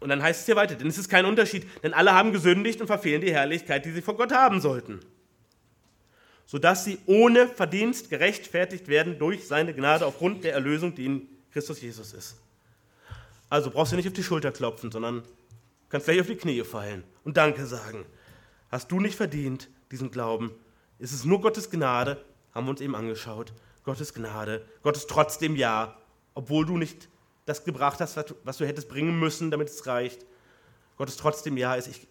[0.00, 2.80] Und dann heißt es hier weiter, denn es ist kein Unterschied, denn alle haben gesündigt
[2.80, 5.00] und verfehlen die Herrlichkeit, die sie vor Gott haben sollten.
[6.46, 11.80] Sodass sie ohne Verdienst gerechtfertigt werden durch seine Gnade aufgrund der Erlösung, die in Christus
[11.80, 12.36] Jesus ist.
[13.48, 15.22] Also brauchst du nicht auf die Schulter klopfen, sondern
[15.88, 18.04] kannst gleich auf die Knie fallen und Danke sagen.
[18.70, 20.52] Hast du nicht verdient, diesen Glauben?
[20.98, 22.24] Ist es nur Gottes Gnade?
[22.54, 23.52] Haben wir uns eben angeschaut.
[23.84, 25.96] Gottes Gnade, Gottes trotzdem Ja,
[26.34, 27.08] obwohl du nicht
[27.44, 30.26] das gebracht hast, was du hättest bringen müssen, damit es reicht.
[30.96, 32.08] Gottes trotzdem Ja ist, ich,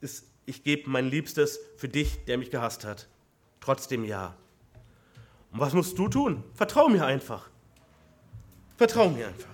[0.00, 3.08] ist, ich gebe mein Liebstes für dich, der mich gehasst hat.
[3.60, 4.36] Trotzdem Ja.
[5.50, 6.44] Und was musst du tun?
[6.52, 7.48] Vertrau mir einfach.
[8.76, 9.48] Vertrau mir einfach.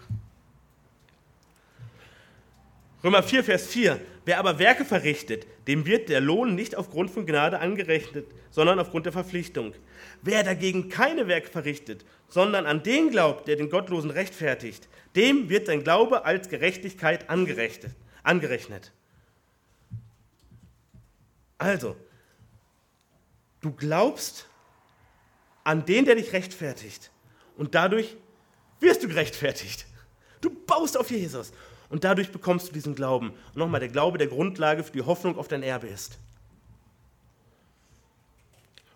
[3.04, 4.00] Römer 4, Vers 4.
[4.24, 9.04] Wer aber Werke verrichtet, dem wird der Lohn nicht aufgrund von Gnade angerechnet, sondern aufgrund
[9.04, 9.74] der Verpflichtung.
[10.22, 15.66] Wer dagegen keine Werke verrichtet, sondern an den glaubt, der den Gottlosen rechtfertigt, dem wird
[15.66, 18.92] sein Glaube als Gerechtigkeit angerechnet.
[21.58, 21.96] Also,
[23.60, 24.48] du glaubst
[25.62, 27.10] an den, der dich rechtfertigt.
[27.58, 28.16] Und dadurch
[28.80, 29.86] wirst du gerechtfertigt.
[30.40, 31.52] Du baust auf Jesus.
[31.88, 33.30] Und dadurch bekommst du diesen Glauben.
[33.30, 36.18] Und nochmal, der Glaube der Grundlage für die Hoffnung auf dein Erbe ist.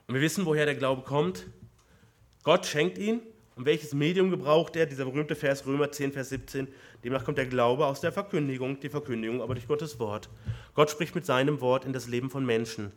[0.07, 1.47] Und wir wissen, woher der Glaube kommt.
[2.43, 3.21] Gott schenkt ihn.
[3.57, 4.87] Und welches Medium gebraucht er?
[4.87, 6.69] Dieser berühmte Vers Römer 10, Vers 17.
[7.03, 10.31] Demnach kommt der Glaube aus der Verkündigung, die Verkündigung aber durch Gottes Wort.
[10.75, 12.93] Gott spricht mit seinem Wort in das Leben von Menschen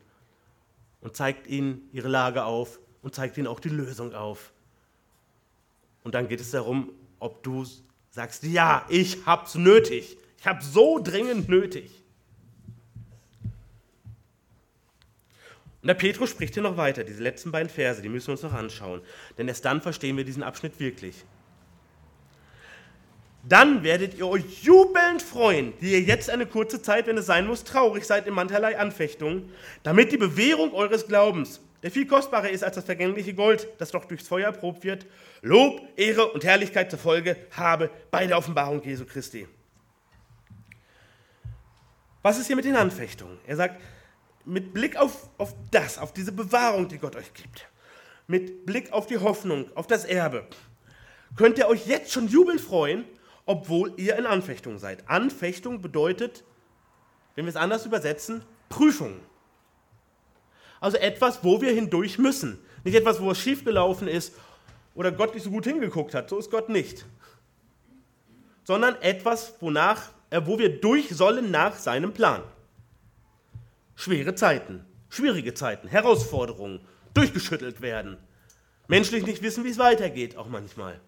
[1.01, 4.53] und zeigt ihnen ihre Lage auf und zeigt ihnen auch die Lösung auf.
[6.03, 7.65] Und dann geht es darum, ob du
[8.11, 10.17] sagst, ja, ich hab's nötig.
[10.37, 11.91] Ich hab's so dringend nötig.
[15.81, 18.43] Und der Petrus spricht hier noch weiter, diese letzten beiden Verse, die müssen wir uns
[18.43, 19.01] noch anschauen.
[19.37, 21.15] Denn erst dann verstehen wir diesen Abschnitt wirklich.
[23.43, 27.47] Dann werdet ihr euch jubelnd freuen, die ihr jetzt eine kurze Zeit, wenn es sein
[27.47, 29.51] muss, traurig seid in mancherlei Anfechtungen,
[29.81, 34.05] damit die Bewährung eures Glaubens, der viel kostbarer ist als das vergängliche Gold, das doch
[34.05, 35.05] durchs Feuer erprobt wird,
[35.41, 39.47] Lob, Ehre und Herrlichkeit zur Folge habe bei der Offenbarung Jesu Christi.
[42.21, 43.39] Was ist hier mit den Anfechtungen?
[43.47, 43.81] Er sagt,
[44.45, 47.67] mit Blick auf, auf das, auf diese Bewahrung, die Gott euch gibt,
[48.27, 50.45] mit Blick auf die Hoffnung, auf das Erbe,
[51.35, 53.05] könnt ihr euch jetzt schon jubelnd freuen,
[53.45, 55.09] obwohl ihr in Anfechtung seid.
[55.09, 56.43] Anfechtung bedeutet,
[57.35, 59.19] wenn wir es anders übersetzen, Prüfung.
[60.81, 62.59] Also etwas, wo wir hindurch müssen.
[62.83, 64.33] Nicht etwas, wo es schiefgelaufen ist
[64.95, 66.29] oder Gott nicht so gut hingeguckt hat.
[66.29, 67.05] So ist Gott nicht.
[68.65, 72.43] Sondern etwas, wonach, äh, wo wir durch sollen nach seinem Plan.
[73.95, 76.81] Schwere Zeiten, schwierige Zeiten, Herausforderungen,
[77.13, 78.17] durchgeschüttelt werden.
[78.87, 80.99] Menschlich nicht wissen, wie es weitergeht, auch manchmal.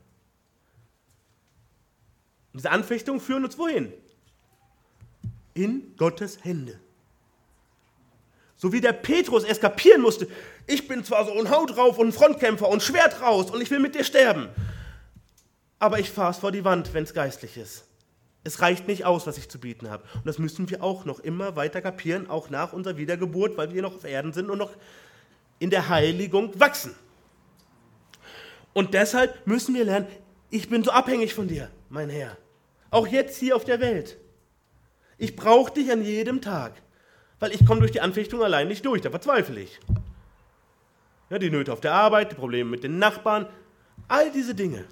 [2.53, 3.91] Diese Anfechtungen führen uns wohin?
[5.55, 6.79] In Gottes Hände.
[8.63, 10.25] So wie der Petrus eskapieren musste,
[10.67, 13.69] ich bin zwar so ein Haut drauf und ein Frontkämpfer und Schwert raus und ich
[13.69, 14.47] will mit dir sterben,
[15.79, 17.83] aber ich fahre es vor die Wand, wenn es geistlich ist.
[18.45, 20.03] Es reicht nicht aus, was ich zu bieten habe.
[20.13, 23.81] Und das müssen wir auch noch immer weiter kapieren, auch nach unserer Wiedergeburt, weil wir
[23.81, 24.71] noch auf Erden sind und noch
[25.59, 26.95] in der Heiligung wachsen.
[28.71, 30.07] Und deshalb müssen wir lernen,
[30.49, 32.37] ich bin so abhängig von dir, mein Herr.
[32.91, 34.17] Auch jetzt hier auf der Welt.
[35.17, 36.81] Ich brauche dich an jedem Tag,
[37.43, 39.77] weil ich komme durch die Anfechtung allein nicht durch, da verzweifle ich.
[41.29, 43.47] Ja, die Nöte auf der Arbeit, die Probleme mit den Nachbarn,
[44.07, 44.85] all diese Dinge.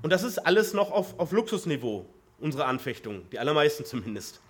[0.00, 2.06] Und das ist alles noch auf, auf Luxusniveau
[2.38, 4.40] unsere Anfechtungen, die allermeisten zumindest.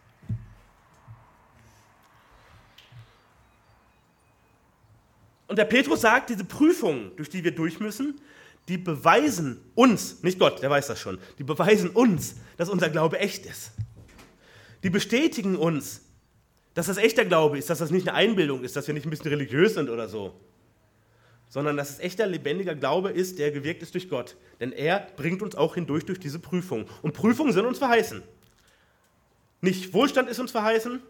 [5.48, 8.20] Und der Petrus sagt, diese Prüfungen, durch die wir durch müssen,
[8.68, 13.18] die beweisen uns, nicht Gott, der weiß das schon, die beweisen uns, dass unser Glaube
[13.18, 13.72] echt ist.
[14.84, 16.02] Die bestätigen uns,
[16.74, 19.10] dass das echter Glaube ist, dass das nicht eine Einbildung ist, dass wir nicht ein
[19.10, 20.34] bisschen religiös sind oder so
[21.54, 24.34] sondern dass es echter, lebendiger Glaube ist, der gewirkt ist durch Gott.
[24.58, 26.86] Denn er bringt uns auch hindurch durch diese Prüfung.
[27.00, 28.24] Und Prüfungen sind uns verheißen.
[29.60, 31.00] Nicht Wohlstand ist uns verheißen,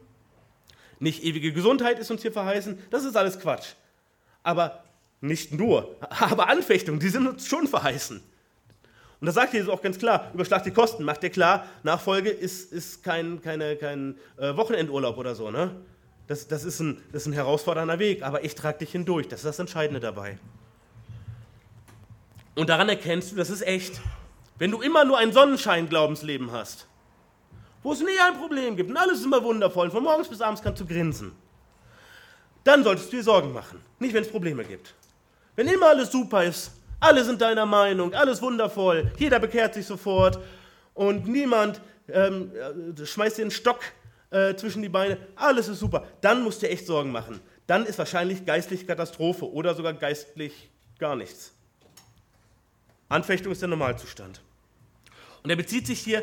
[1.01, 3.73] nicht ewige Gesundheit ist uns hier verheißen, das ist alles Quatsch.
[4.43, 4.85] Aber
[5.23, 8.23] nicht nur, aber Anfechtungen, die sind uns schon verheißen.
[9.21, 12.73] Und da sagt Jesus auch ganz klar, überschlag die Kosten, macht dir klar, Nachfolge ist,
[12.73, 15.51] ist kein, keine, kein äh, Wochenendurlaub oder so.
[15.51, 15.75] Ne?
[16.27, 19.29] Das, das, ist ein, das ist ein herausfordernder Weg, aber ich trage dich hindurch.
[19.29, 20.39] Das ist das Entscheidende dabei.
[22.55, 24.01] Und daran erkennst du, das ist echt.
[24.59, 26.87] Wenn du immer nur ein Sonnenschein-Glaubensleben hast,
[27.83, 30.63] wo es nie ein Problem gibt und alles ist immer wundervoll, von morgens bis abends
[30.63, 31.33] kannst du grinsen,
[32.63, 33.81] dann solltest du dir Sorgen machen.
[33.99, 34.95] Nicht, wenn es Probleme gibt.
[35.57, 36.73] Wenn immer alles super ist,
[37.05, 40.39] alle sind deiner Meinung, alles wundervoll, jeder bekehrt sich sofort
[40.95, 43.81] und niemand ähm, äh, schmeißt dir einen Stock
[44.31, 46.07] äh, zwischen die Beine, alles ist super.
[46.23, 47.41] Dann musst du dir echt Sorgen machen.
[47.67, 51.53] Dann ist wahrscheinlich geistliche Katastrophe oder sogar geistlich gar nichts.
[53.09, 54.41] Anfechtung ist der Normalzustand.
[55.43, 56.23] Und er bezieht sich hier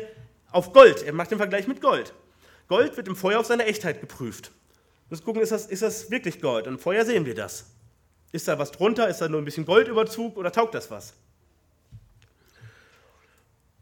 [0.50, 1.02] auf Gold.
[1.04, 2.12] Er macht den Vergleich mit Gold.
[2.68, 4.50] Gold wird im Feuer auf seine Echtheit geprüft.
[5.08, 6.66] Wir gucken, ist das, ist das wirklich Gold?
[6.66, 7.66] Und im Feuer sehen wir das.
[8.32, 9.08] Ist da was drunter?
[9.08, 11.14] Ist da nur ein bisschen Goldüberzug oder taugt das was?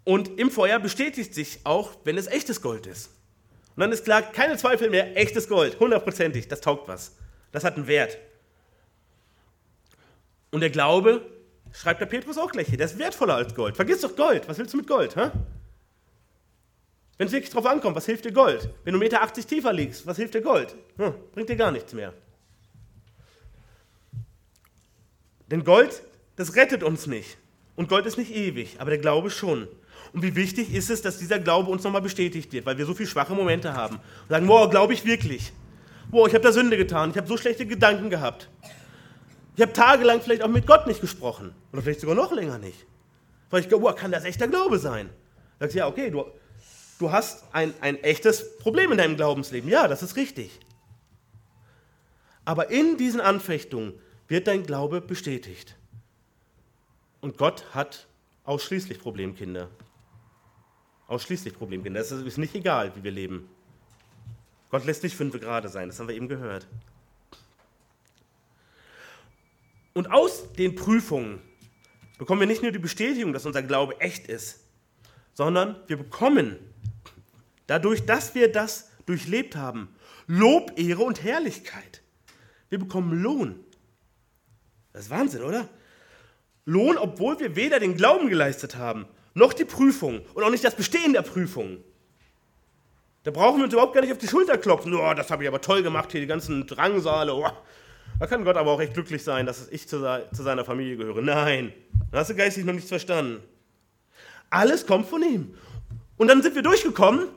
[0.05, 3.11] Und im Feuer bestätigt sich auch, wenn es echtes Gold ist.
[3.77, 7.17] Und dann ist klar, keine Zweifel mehr, echtes Gold, hundertprozentig, das taugt was.
[7.53, 8.19] Das hat einen Wert.
[10.51, 11.25] Und der Glaube,
[11.73, 13.77] schreibt der Petrus auch gleich hier, der ist wertvoller als Gold.
[13.77, 15.15] Vergiss doch Gold, was willst du mit Gold?
[15.17, 18.69] Wenn es wirklich drauf ankommt, was hilft dir Gold?
[18.83, 20.75] Wenn du 1,80 Meter tiefer liegst, was hilft dir Gold?
[20.97, 22.13] Hm, bringt dir gar nichts mehr.
[25.51, 26.03] Denn Gold,
[26.37, 27.37] das rettet uns nicht.
[27.77, 29.69] Und Gold ist nicht ewig, aber der Glaube schon.
[30.13, 32.95] Und wie wichtig ist es, dass dieser Glaube uns nochmal bestätigt wird, weil wir so
[32.95, 33.97] viele schwache Momente haben.
[33.97, 35.53] Und sagen, boah, glaube ich wirklich.
[36.11, 38.49] Boah, ich habe da Sünde getan, ich habe so schlechte Gedanken gehabt.
[39.57, 41.53] Ich habe tagelang vielleicht auch mit Gott nicht gesprochen.
[41.73, 42.87] Oder vielleicht sogar noch länger nicht.
[43.51, 45.11] Weil ich glaube, boah, kann das echter Glaube sein?
[45.59, 46.25] Sagst ja, okay, du,
[46.99, 49.69] du hast ein, ein echtes Problem in deinem Glaubensleben.
[49.69, 50.59] Ja, das ist richtig.
[52.45, 53.95] Aber in diesen Anfechtungen
[54.31, 55.77] wird dein Glaube bestätigt.
[57.21, 58.07] Und Gott hat
[58.45, 59.69] ausschließlich Problemkinder.
[61.09, 62.01] Ausschließlich Problemkinder.
[62.01, 63.51] Es ist nicht egal, wie wir leben.
[64.71, 66.69] Gott lässt nicht fünf Grade sein, das haben wir eben gehört.
[69.95, 71.43] Und aus den Prüfungen
[72.17, 74.61] bekommen wir nicht nur die Bestätigung, dass unser Glaube echt ist,
[75.35, 76.57] sondern wir bekommen
[77.67, 79.89] dadurch, dass wir das durchlebt haben,
[80.29, 82.03] Lob, Ehre und Herrlichkeit.
[82.69, 83.65] Wir bekommen Lohn.
[84.93, 85.69] Das ist Wahnsinn, oder?
[86.65, 90.75] Lohn, obwohl wir weder den Glauben geleistet haben, noch die Prüfung und auch nicht das
[90.75, 91.79] Bestehen der Prüfung.
[93.23, 94.95] Da brauchen wir uns überhaupt gar nicht auf die Schulter klopfen.
[94.95, 97.35] Oh, das habe ich aber toll gemacht hier, die ganzen Drangsale.
[97.35, 97.47] Oh.
[98.19, 100.01] Da kann Gott aber auch echt glücklich sein, dass ich zu,
[100.33, 101.23] seiner Familie gehöre.
[101.23, 101.73] Nein,
[102.13, 103.43] da hast du geistig noch nichts verstanden.
[104.49, 105.55] Alles kommt von ihm.
[106.17, 107.29] Und dann sind wir durchgekommen.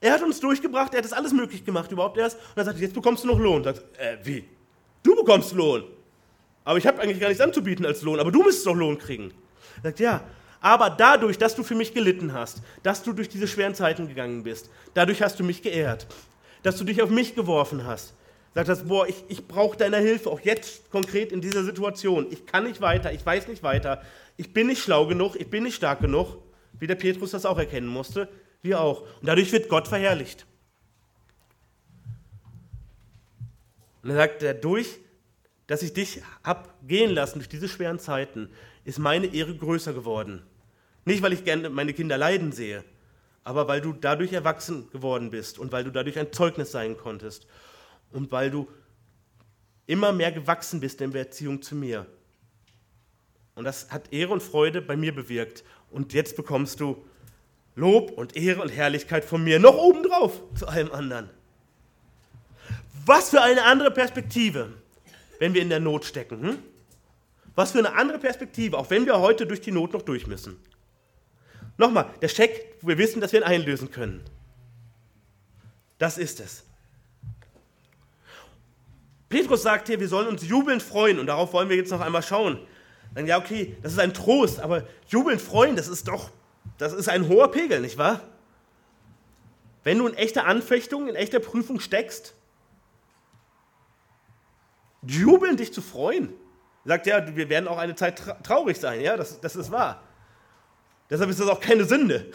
[0.00, 2.36] Er hat uns durchgebracht, er hat das alles möglich gemacht überhaupt erst.
[2.36, 3.62] Und dann sagt er, jetzt bekommst du noch Lohn.
[3.62, 4.44] Sagt, äh, wie?
[5.02, 5.84] Du bekommst Lohn.
[6.64, 9.32] Aber ich habe eigentlich gar nichts anzubieten als Lohn, aber du müsstest doch Lohn kriegen.
[9.78, 10.22] Er sagt, ja,
[10.60, 14.42] aber dadurch, dass du für mich gelitten hast, dass du durch diese schweren Zeiten gegangen
[14.42, 16.06] bist, dadurch hast du mich geehrt,
[16.62, 18.14] dass du dich auf mich geworfen hast.
[18.54, 22.26] Sagt das, boah, ich, ich brauche deine Hilfe, auch jetzt konkret in dieser Situation.
[22.30, 24.02] Ich kann nicht weiter, ich weiß nicht weiter,
[24.36, 26.36] ich bin nicht schlau genug, ich bin nicht stark genug,
[26.78, 28.28] wie der Petrus das auch erkennen musste,
[28.60, 29.02] wir auch.
[29.02, 30.46] Und dadurch wird Gott verherrlicht.
[34.02, 34.98] Und er sagt, dadurch,
[35.70, 38.50] dass ich dich hab gehen lassen durch diese schweren Zeiten,
[38.84, 40.42] ist meine Ehre größer geworden.
[41.04, 42.82] Nicht, weil ich gerne meine Kinder leiden sehe,
[43.44, 47.46] aber weil du dadurch erwachsen geworden bist und weil du dadurch ein Zeugnis sein konntest
[48.10, 48.68] und weil du
[49.86, 52.04] immer mehr gewachsen bist in Beziehung zu mir.
[53.54, 55.62] Und das hat Ehre und Freude bei mir bewirkt.
[55.92, 57.00] Und jetzt bekommst du
[57.76, 61.30] Lob und Ehre und Herrlichkeit von mir noch obendrauf zu allem anderen.
[63.06, 64.79] Was für eine andere Perspektive,
[65.40, 66.42] wenn wir in der Not stecken.
[66.42, 66.58] Hm?
[67.56, 70.56] Was für eine andere Perspektive, auch wenn wir heute durch die Not noch durch müssen.
[71.76, 74.22] Nochmal, der Scheck, wir wissen, dass wir ihn einlösen können.
[75.98, 76.64] Das ist es.
[79.28, 82.22] Petrus sagt hier, wir sollen uns jubelnd freuen und darauf wollen wir jetzt noch einmal
[82.22, 82.58] schauen.
[83.14, 86.30] Dann ja, okay, das ist ein Trost, aber jubelnd freuen, das ist doch,
[86.78, 88.20] das ist ein hoher Pegel, nicht wahr?
[89.84, 92.34] Wenn du in echter Anfechtung, in echter Prüfung steckst,
[95.02, 96.32] jubelnd dich zu freuen.
[96.84, 100.02] Sagt ja, wir werden auch eine Zeit traurig sein, ja, das, das ist wahr.
[101.10, 102.30] Deshalb ist das auch keine Sünde,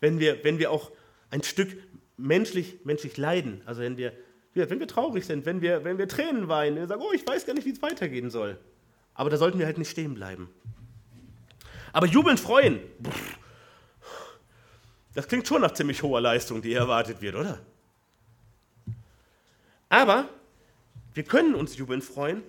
[0.00, 0.90] wenn wir, wenn wir auch
[1.30, 1.76] ein Stück
[2.16, 3.62] menschlich, menschlich leiden.
[3.66, 4.12] Also wenn wir,
[4.54, 7.46] wenn wir traurig sind, wenn wir, wenn wir Tränen weinen, wir sagen, oh, ich weiß
[7.46, 8.58] gar nicht, wie es weitergehen soll.
[9.14, 10.48] Aber da sollten wir halt nicht stehen bleiben.
[11.92, 12.80] Aber jubelnd freuen,
[15.14, 17.58] das klingt schon nach ziemlich hoher Leistung, die erwartet wird, oder?
[19.90, 20.28] Aber
[21.14, 22.42] wir können uns jubelnd freuen,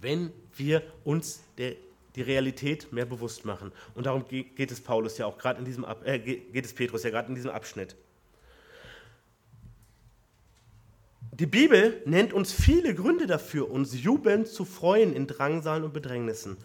[0.00, 1.76] wenn wir uns der
[2.14, 3.72] die Realität mehr bewusst machen.
[3.94, 7.10] Und darum geht es Paulus ja auch gerade in diesem, äh, geht es Petrus ja
[7.10, 7.96] gerade in diesem Abschnitt.
[11.32, 16.56] Die Bibel nennt uns viele Gründe dafür, uns jubelnd zu freuen in Drangsalen und Bedrängnissen.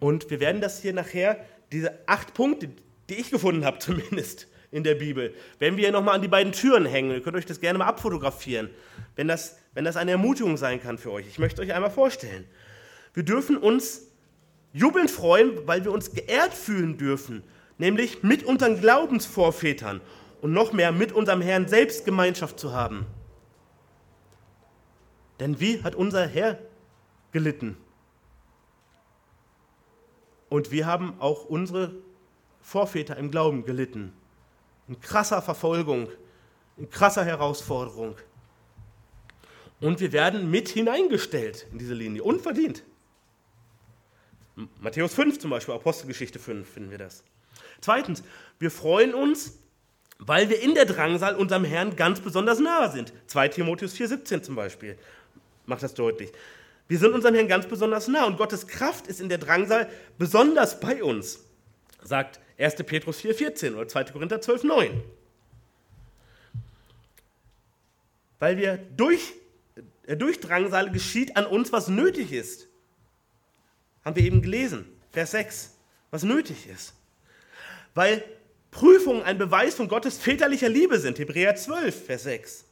[0.00, 2.70] Und wir werden das hier nachher, diese acht Punkte,
[3.10, 6.84] die ich gefunden habe zumindest in der Bibel, wenn wir nochmal an die beiden Türen
[6.84, 8.70] hängen, ihr könnt euch das gerne mal abfotografieren,
[9.16, 11.26] wenn das, wenn das eine Ermutigung sein kann für euch.
[11.26, 12.44] Ich möchte euch einmal vorstellen.
[13.14, 14.02] Wir dürfen uns
[14.72, 17.42] jubelnd freuen, weil wir uns geehrt fühlen dürfen,
[17.78, 20.00] nämlich mit unseren Glaubensvorvätern
[20.42, 23.06] und noch mehr mit unserem Herrn selbst Gemeinschaft zu haben.
[25.40, 26.58] Denn wie hat unser Herr
[27.32, 27.76] gelitten?
[30.48, 31.94] Und wir haben auch unsere
[32.60, 34.12] Vorväter im Glauben gelitten.
[34.88, 36.08] In krasser Verfolgung,
[36.76, 38.16] in krasser Herausforderung.
[39.80, 42.82] Und wir werden mit hineingestellt in diese Linie, unverdient.
[44.80, 47.22] Matthäus 5 zum Beispiel, Apostelgeschichte 5 finden wir das.
[47.80, 48.24] Zweitens,
[48.58, 49.58] wir freuen uns,
[50.18, 53.12] weil wir in der Drangsal unserem Herrn ganz besonders nahe sind.
[53.28, 54.98] 2 Timotheus 4,17 zum Beispiel
[55.66, 56.32] macht das deutlich.
[56.88, 60.80] Wir sind unserem Herrn ganz besonders nah und Gottes Kraft ist in der Drangsal besonders
[60.80, 61.44] bei uns,
[62.02, 62.74] sagt 1.
[62.84, 64.04] Petrus 4,14 oder 2.
[64.04, 64.90] Korinther 12,9.
[68.40, 69.34] Weil wir durch,
[70.06, 72.68] durch Drangsal geschieht an uns, was nötig ist.
[74.04, 75.76] Haben wir eben gelesen, Vers 6,
[76.10, 76.94] was nötig ist.
[77.94, 78.24] Weil
[78.70, 82.64] Prüfungen ein Beweis von Gottes väterlicher Liebe sind, Hebräer 12, Vers 6.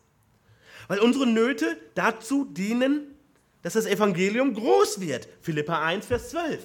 [0.89, 3.17] Weil unsere Nöte dazu dienen,
[3.63, 6.61] dass das Evangelium groß wird, Philippa 1, Vers 12.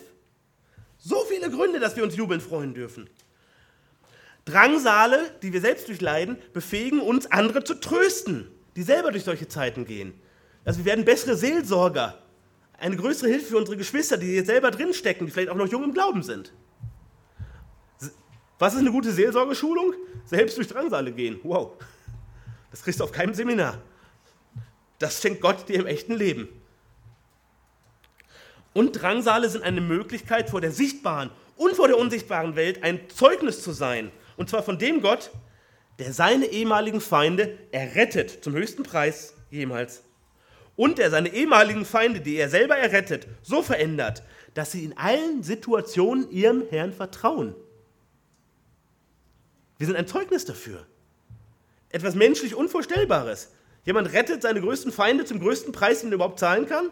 [1.04, 3.10] So viele Gründe, dass wir uns jubeln freuen dürfen.
[4.46, 9.86] Drangsale, die wir selbst durchleiden, befähigen uns, andere zu trösten, die selber durch solche Zeiten
[9.86, 10.14] gehen.
[10.64, 12.22] Also wir werden bessere Seelsorger,
[12.78, 15.84] eine größere Hilfe für unsere Geschwister, die jetzt selber drinstecken, die vielleicht auch noch jung
[15.84, 16.54] im Glauben sind.
[18.60, 19.96] Was ist eine gute Seelsorgeschulung?
[20.26, 21.40] Selbst durch Drangsale gehen.
[21.42, 21.74] Wow.
[22.70, 23.82] Das kriegst du auf keinem Seminar.
[25.00, 26.48] Das schenkt Gott dir im echten Leben.
[28.74, 33.62] Und Drangsale sind eine Möglichkeit, vor der sichtbaren und vor der unsichtbaren Welt ein Zeugnis
[33.62, 34.12] zu sein.
[34.38, 35.32] Und zwar von dem Gott,
[36.00, 40.04] der seine ehemaligen Feinde errettet, zum höchsten Preis jemals.
[40.76, 45.44] Und der seine ehemaligen Feinde, die er selber errettet, so verändert, dass sie in allen
[45.44, 47.56] Situationen ihrem Herrn vertrauen.
[49.78, 50.86] Wir sind ein Zeugnis dafür.
[51.90, 53.52] Etwas menschlich Unvorstellbares.
[53.84, 56.90] Jemand rettet seine größten Feinde zum größten Preis, den er überhaupt zahlen kann.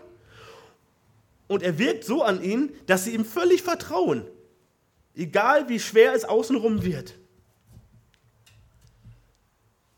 [1.49, 4.23] Und er wirkt so an ihnen, dass sie ihm völlig vertrauen.
[5.15, 7.15] Egal wie schwer es außenrum wird.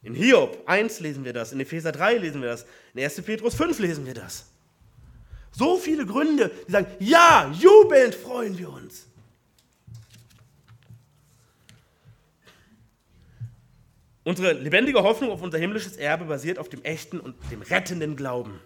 [0.01, 3.21] In Hiob 1 lesen wir das, in Epheser 3 lesen wir das, in 1.
[3.21, 4.47] Petrus 5 lesen wir das.
[5.51, 9.05] So viele Gründe, die sagen, ja, jubelnd freuen wir uns.
[14.23, 18.61] Unsere lebendige Hoffnung auf unser himmlisches Erbe basiert auf dem echten und dem rettenden Glauben.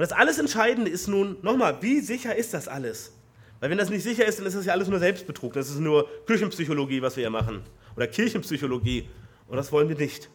[0.00, 3.12] Und das alles Entscheidende ist nun, nochmal, wie sicher ist das alles?
[3.60, 5.52] Weil wenn das nicht sicher ist, dann ist das ja alles nur Selbstbetrug.
[5.52, 7.60] Das ist nur Küchenpsychologie, was wir hier machen.
[7.96, 9.10] Oder Kirchenpsychologie.
[9.46, 10.30] Und das wollen wir nicht.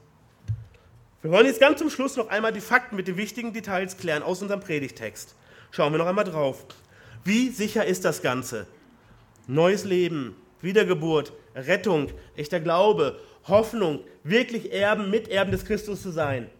[1.23, 4.21] Wir wollen jetzt ganz zum Schluss noch einmal die Fakten mit den wichtigen Details klären
[4.21, 5.33] aus unserem Predigtext.
[5.71, 6.63] Schauen wir noch einmal drauf.
[7.23, 8.67] Wie sicher ist das Ganze?
[9.47, 16.51] Neues Leben, Wiedergeburt, Rettung, echter Glaube, Hoffnung, wirklich Erben, Miterben des Christus zu sein.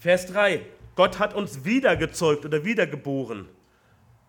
[0.00, 0.62] Vers 3.
[0.96, 3.48] Gott hat uns wiedergezeugt oder wiedergeboren.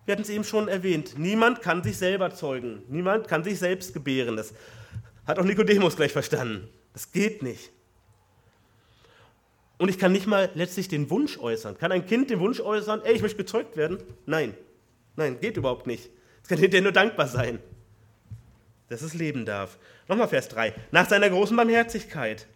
[0.04, 1.18] Wir hatten es eben schon erwähnt.
[1.18, 2.84] Niemand kann sich selber zeugen.
[2.88, 4.36] Niemand kann sich selbst gebären.
[4.36, 4.54] Das
[5.26, 6.68] hat auch Nikodemus gleich verstanden.
[6.92, 7.72] Das geht nicht.
[9.78, 11.76] Und ich kann nicht mal letztlich den Wunsch äußern.
[11.76, 13.98] Kann ein Kind den Wunsch äußern, ey, ich möchte gezeugt werden?
[14.26, 14.54] Nein.
[15.16, 16.08] Nein, geht überhaupt nicht.
[16.42, 17.58] Es kann hinterher nur dankbar sein
[18.92, 19.78] dass es leben darf.
[20.06, 20.74] Nochmal Vers 3.
[20.90, 22.46] Nach seiner großen Barmherzigkeit.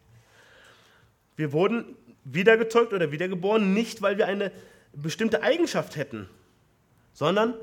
[1.34, 1.96] Wir wurden
[2.26, 4.50] wiedergezeugt oder wiedergeboren, nicht weil wir eine
[4.92, 6.28] bestimmte Eigenschaft hätten,
[7.12, 7.54] sondern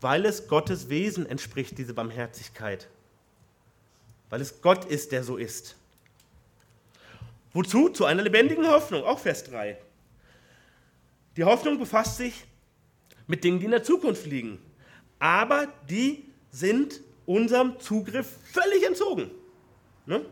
[0.00, 2.88] weil es Gottes Wesen entspricht, diese Barmherzigkeit.
[4.30, 5.76] Weil es Gott ist, der so ist.
[7.52, 7.88] Wozu?
[7.88, 9.78] Zu einer lebendigen Hoffnung, auch Vers 3.
[11.36, 12.44] Die Hoffnung befasst sich
[13.26, 14.58] mit Dingen, die in der Zukunft liegen.
[15.18, 19.30] Aber die sind unserem Zugriff völlig entzogen.
[20.06, 20.24] Ne?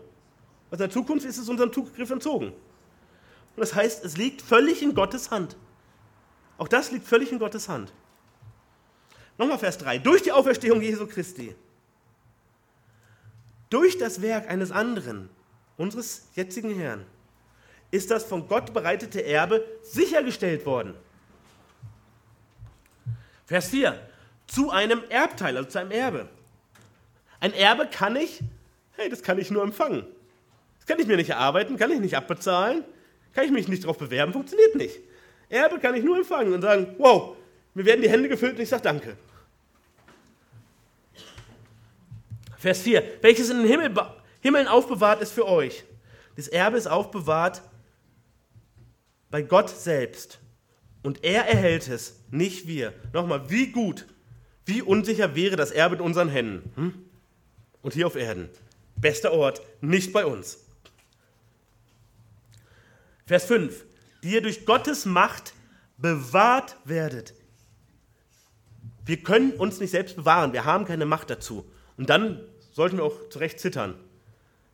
[0.70, 2.52] Also in der Zukunft ist es unserem Zugriff entzogen.
[3.56, 5.56] Und das heißt, es liegt völlig in Gottes Hand.
[6.58, 7.92] Auch das liegt völlig in Gottes Hand.
[9.38, 9.98] Nochmal Vers 3.
[9.98, 11.54] Durch die Auferstehung Jesu Christi,
[13.70, 15.30] durch das Werk eines anderen,
[15.76, 17.04] unseres jetzigen Herrn,
[17.90, 20.94] ist das von Gott bereitete Erbe sichergestellt worden.
[23.46, 23.98] Vers 4.
[24.46, 26.28] Zu einem Erbteil, also zu einem Erbe.
[27.40, 28.40] Ein Erbe kann ich,
[28.96, 30.06] hey, das kann ich nur empfangen.
[30.78, 32.84] Das kann ich mir nicht erarbeiten, kann ich nicht abbezahlen,
[33.36, 34.98] kann ich mich nicht darauf bewerben, funktioniert nicht.
[35.48, 37.36] Erbe kann ich nur empfangen und sagen, wow,
[37.74, 39.16] mir werden die Hände gefüllt und ich sage Danke.
[42.58, 43.94] Vers 4, welches in den Himmel,
[44.40, 45.84] Himmeln aufbewahrt ist für euch.
[46.34, 47.62] Das Erbe ist aufbewahrt
[49.30, 50.40] bei Gott selbst.
[51.04, 52.92] Und er erhält es, nicht wir.
[53.12, 54.06] Nochmal, wie gut,
[54.64, 56.72] wie unsicher wäre das Erbe in unseren Händen.
[56.74, 57.06] Hm?
[57.86, 58.48] und hier auf Erden.
[58.96, 60.65] Bester Ort, nicht bei uns.
[63.26, 63.84] Vers 5.
[64.22, 65.54] Die ihr durch Gottes Macht
[65.98, 67.34] bewahrt werdet.
[69.04, 71.64] Wir können uns nicht selbst bewahren, wir haben keine Macht dazu.
[71.96, 72.40] Und dann
[72.72, 73.94] sollten wir auch zurecht zittern.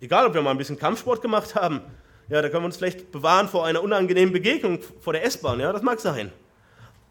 [0.00, 1.80] Egal, ob wir mal ein bisschen Kampfsport gemacht haben,
[2.28, 5.72] ja, da können wir uns vielleicht bewahren vor einer unangenehmen Begegnung vor der S-Bahn, ja,
[5.72, 6.32] das mag sein.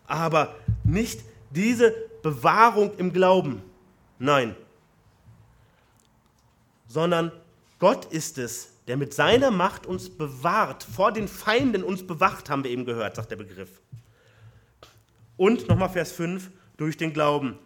[0.07, 1.21] Aber nicht
[1.51, 3.61] diese Bewahrung im Glauben.
[4.19, 4.55] Nein,
[6.91, 7.31] sondern
[7.79, 12.63] Gott ist es, der mit seiner Macht uns bewahrt, vor den Feinden uns bewacht, haben
[12.63, 13.69] wir eben gehört, sagt der Begriff.
[15.37, 17.59] Und nochmal Vers 5, durch den Glauben.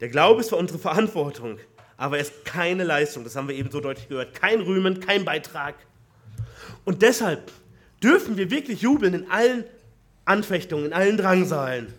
[0.00, 1.58] Der Glaube ist für unsere Verantwortung,
[1.96, 4.34] aber er ist keine Leistung, das haben wir eben so deutlich gehört.
[4.34, 5.74] Kein Rühmen, kein Beitrag.
[6.84, 7.52] Und deshalb
[8.02, 9.64] dürfen wir wirklich jubeln in allen
[10.24, 11.92] Anfechtungen, in allen Drangsalen.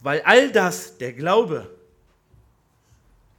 [0.00, 1.70] Weil all das, der Glaube,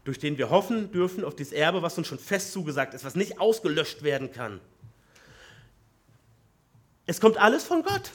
[0.07, 3.15] durch den wir hoffen dürfen auf dieses Erbe, was uns schon fest zugesagt ist, was
[3.15, 4.61] nicht ausgelöscht werden kann.
[7.05, 8.11] Es kommt alles von Gott.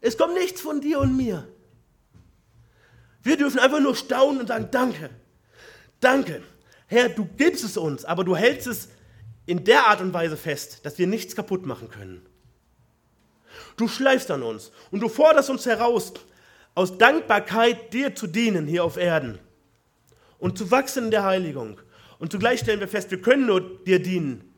[0.00, 1.46] Es kommt nichts von dir und mir.
[3.22, 5.10] Wir dürfen einfach nur staunen und sagen, danke,
[6.00, 6.42] danke.
[6.88, 8.88] Herr, du gibst es uns, aber du hältst es
[9.46, 12.26] in der Art und Weise fest, dass wir nichts kaputt machen können.
[13.76, 16.14] Du schleifst an uns und du forderst uns heraus,
[16.74, 19.38] aus Dankbarkeit dir zu dienen hier auf Erden
[20.38, 21.80] und zu wachsen in der Heiligung.
[22.18, 24.52] Und zugleich stellen wir fest, wir können nur dir dienen,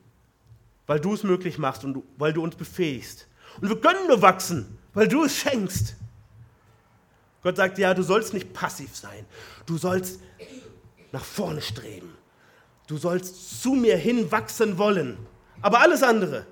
[0.87, 3.27] weil du es möglich machst und weil du uns befähigst.
[3.59, 5.95] Und wir können nur wachsen, weil du es schenkst.
[7.43, 9.25] Gott sagt, ja, du sollst nicht passiv sein.
[9.65, 10.19] Du sollst
[11.11, 12.15] nach vorne streben.
[12.87, 15.17] Du sollst zu mir hin wachsen wollen.
[15.61, 16.45] Aber alles andere,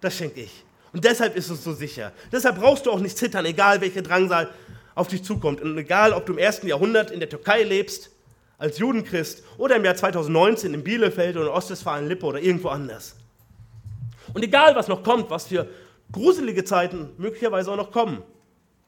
[0.00, 0.64] das schenke ich.
[0.92, 2.12] Und deshalb ist es so sicher.
[2.32, 4.50] Deshalb brauchst du auch nicht zittern, egal welche Drangsal
[4.94, 5.60] auf dich zukommt.
[5.60, 8.10] Und egal, ob du im ersten Jahrhundert in der Türkei lebst,
[8.58, 13.16] als Judenchrist, oder im Jahr 2019 in Bielefeld oder Ostwestfalen-Lippe oder irgendwo anders.
[14.32, 15.68] Und egal, was noch kommt, was für
[16.10, 18.22] gruselige Zeiten möglicherweise auch noch kommen.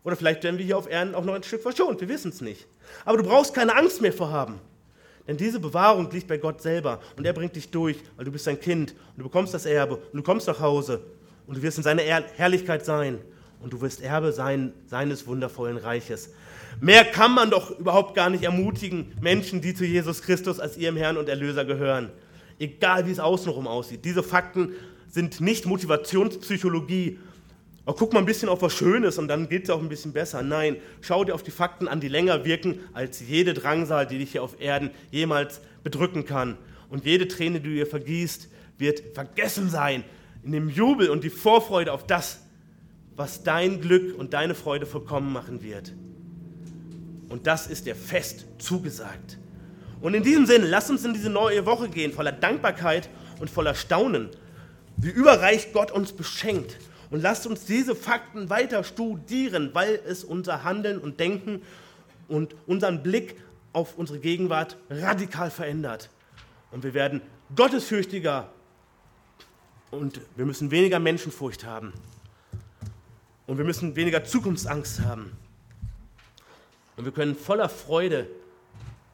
[0.04, 2.40] Oder vielleicht werden wir hier auf Erden auch noch ein Stück verschont, wir wissen es
[2.40, 2.66] nicht.
[3.04, 4.60] Aber du brauchst keine Angst mehr vorhaben.
[5.26, 8.46] Denn diese Bewahrung liegt bei Gott selber und er bringt dich durch, weil du bist
[8.46, 11.02] sein Kind und du bekommst das Erbe und du kommst nach Hause
[11.46, 13.18] und du wirst in seiner Herrlichkeit sein
[13.60, 16.30] und du wirst Erbe sein seines wundervollen Reiches.
[16.80, 20.96] Mehr kann man doch überhaupt gar nicht ermutigen, Menschen, die zu Jesus Christus als ihrem
[20.96, 22.10] Herrn und Erlöser gehören.
[22.58, 24.04] Egal wie es außenrum aussieht.
[24.04, 24.72] Diese Fakten
[25.08, 27.18] sind nicht Motivationspsychologie.
[27.86, 30.12] Oh, guck mal ein bisschen auf was Schönes und dann geht es auch ein bisschen
[30.12, 30.42] besser.
[30.42, 34.32] Nein, schau dir auf die Fakten an, die länger wirken als jede Drangsal, die dich
[34.32, 36.58] hier auf Erden jemals bedrücken kann.
[36.90, 40.04] Und jede Träne, die du ihr vergießt, wird vergessen sein
[40.44, 42.40] in dem Jubel und die Vorfreude auf das,
[43.16, 45.92] was dein Glück und deine Freude vollkommen machen wird.
[47.28, 49.38] Und das ist dir fest zugesagt.
[50.00, 53.08] Und in diesem Sinne, lass uns in diese neue Woche gehen, voller Dankbarkeit
[53.40, 54.30] und voller Staunen
[54.98, 56.76] wie überreich Gott uns beschenkt.
[57.10, 61.62] Und lasst uns diese Fakten weiter studieren, weil es unser Handeln und Denken
[62.26, 63.36] und unseren Blick
[63.72, 66.10] auf unsere Gegenwart radikal verändert.
[66.70, 67.22] Und wir werden
[67.56, 68.50] gottesfürchtiger
[69.90, 71.94] und wir müssen weniger Menschenfurcht haben.
[73.46, 75.32] Und wir müssen weniger Zukunftsangst haben.
[76.98, 78.26] Und wir können voller Freude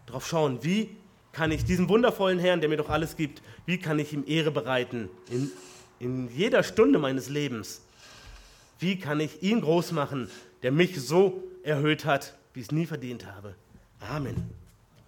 [0.07, 0.97] darauf schauen, wie
[1.30, 4.51] kann ich diesem wundervollen Herrn, der mir doch alles gibt, wie kann ich ihm Ehre
[4.51, 5.53] bereiten in
[5.99, 7.82] in jeder Stunde meines Lebens,
[8.78, 10.30] wie kann ich ihn groß machen,
[10.62, 13.55] der mich so erhöht hat, wie ich es nie verdient habe.
[14.01, 14.63] Amen.